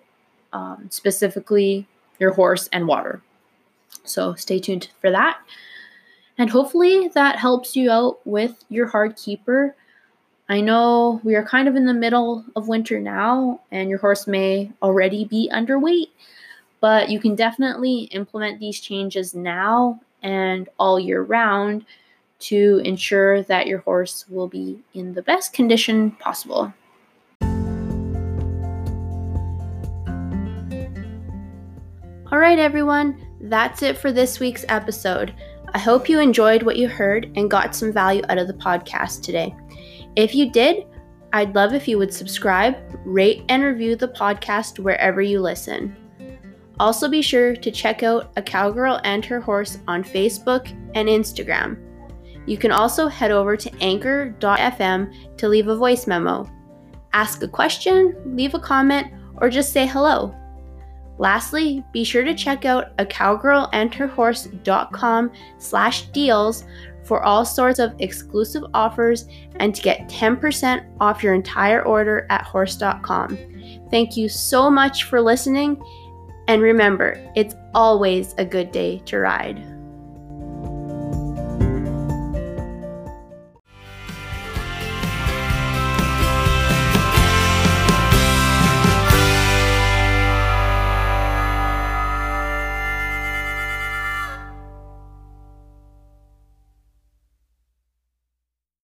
um, 0.53 0.87
specifically 0.89 1.87
your 2.19 2.33
horse 2.33 2.69
and 2.71 2.87
water. 2.87 3.21
So, 4.03 4.33
stay 4.35 4.59
tuned 4.59 4.89
for 4.99 5.11
that. 5.11 5.39
And 6.37 6.49
hopefully, 6.49 7.09
that 7.13 7.37
helps 7.37 7.75
you 7.75 7.91
out 7.91 8.25
with 8.25 8.63
your 8.69 8.87
hard 8.87 9.15
keeper. 9.15 9.75
I 10.51 10.61
know 10.61 11.21
we 11.23 11.35
are 11.35 11.45
kind 11.45 11.67
of 11.67 11.75
in 11.75 11.85
the 11.85 11.93
middle 11.93 12.43
of 12.55 12.67
winter 12.67 12.99
now, 12.99 13.61
and 13.69 13.87
your 13.87 13.99
horse 13.99 14.25
may 14.25 14.71
already 14.81 15.23
be 15.23 15.47
underweight. 15.53 16.07
But 16.79 17.09
you 17.09 17.19
can 17.19 17.35
definitely 17.35 18.05
implement 18.05 18.59
these 18.59 18.79
changes 18.79 19.35
now 19.35 20.01
and 20.23 20.67
all 20.79 20.99
year 20.99 21.21
round 21.21 21.85
to 22.39 22.81
ensure 22.83 23.43
that 23.43 23.67
your 23.67 23.79
horse 23.79 24.25
will 24.27 24.47
be 24.47 24.79
in 24.95 25.13
the 25.13 25.21
best 25.21 25.53
condition 25.53 26.11
possible. 26.13 26.73
All 32.31 32.39
right, 32.39 32.57
everyone, 32.57 33.23
that's 33.41 33.83
it 33.83 33.99
for 33.99 34.11
this 34.11 34.39
week's 34.39 34.65
episode. 34.67 35.31
I 35.75 35.77
hope 35.77 36.09
you 36.09 36.19
enjoyed 36.19 36.63
what 36.63 36.77
you 36.77 36.87
heard 36.87 37.31
and 37.35 37.51
got 37.51 37.75
some 37.75 37.93
value 37.93 38.23
out 38.29 38.39
of 38.39 38.47
the 38.47 38.53
podcast 38.53 39.21
today. 39.21 39.53
If 40.19 40.35
you 40.35 40.51
did, 40.51 40.85
I'd 41.31 41.55
love 41.55 41.73
if 41.73 41.87
you 41.87 41.97
would 41.97 42.13
subscribe, 42.13 42.75
rate, 43.05 43.45
and 43.47 43.63
review 43.63 43.95
the 43.95 44.09
podcast 44.09 44.77
wherever 44.77 45.21
you 45.21 45.39
listen. 45.39 45.95
Also, 46.77 47.07
be 47.07 47.21
sure 47.21 47.55
to 47.55 47.71
check 47.71 48.03
out 48.03 48.33
A 48.35 48.41
Cowgirl 48.41 48.99
and 49.05 49.23
Her 49.23 49.39
Horse 49.39 49.77
on 49.87 50.03
Facebook 50.03 50.69
and 50.93 51.07
Instagram. 51.07 51.77
You 52.45 52.57
can 52.57 52.73
also 52.73 53.07
head 53.07 53.31
over 53.31 53.55
to 53.55 53.71
anchor.fm 53.79 55.37
to 55.37 55.47
leave 55.47 55.69
a 55.69 55.77
voice 55.77 56.05
memo. 56.05 56.51
Ask 57.13 57.41
a 57.41 57.47
question, 57.47 58.35
leave 58.35 58.55
a 58.55 58.59
comment, 58.59 59.07
or 59.37 59.49
just 59.49 59.71
say 59.71 59.87
hello. 59.87 60.35
Lastly, 61.17 61.81
be 61.93 62.03
sure 62.03 62.25
to 62.25 62.35
check 62.35 62.65
out 62.65 62.87
a 62.97 63.05
cowgirlandherhorse.com 63.05 65.31
slash 65.59 66.01
deals 66.07 66.65
for 67.09 67.23
all 67.23 67.43
sorts 67.43 67.79
of 67.79 67.95
exclusive 67.97 68.63
offers 68.75 69.25
and 69.55 69.73
to 69.73 69.81
get 69.81 70.07
10% 70.07 70.85
off 71.01 71.23
your 71.23 71.33
entire 71.33 71.81
order 71.81 72.27
at 72.29 72.43
horse.com. 72.43 73.35
Thank 73.89 74.15
you 74.15 74.29
so 74.29 74.69
much 74.69 75.05
for 75.05 75.19
listening 75.19 75.81
and 76.47 76.61
remember, 76.61 77.19
it's 77.35 77.55
always 77.73 78.35
a 78.37 78.45
good 78.45 78.71
day 78.71 78.99
to 79.05 79.17
ride. 79.17 79.59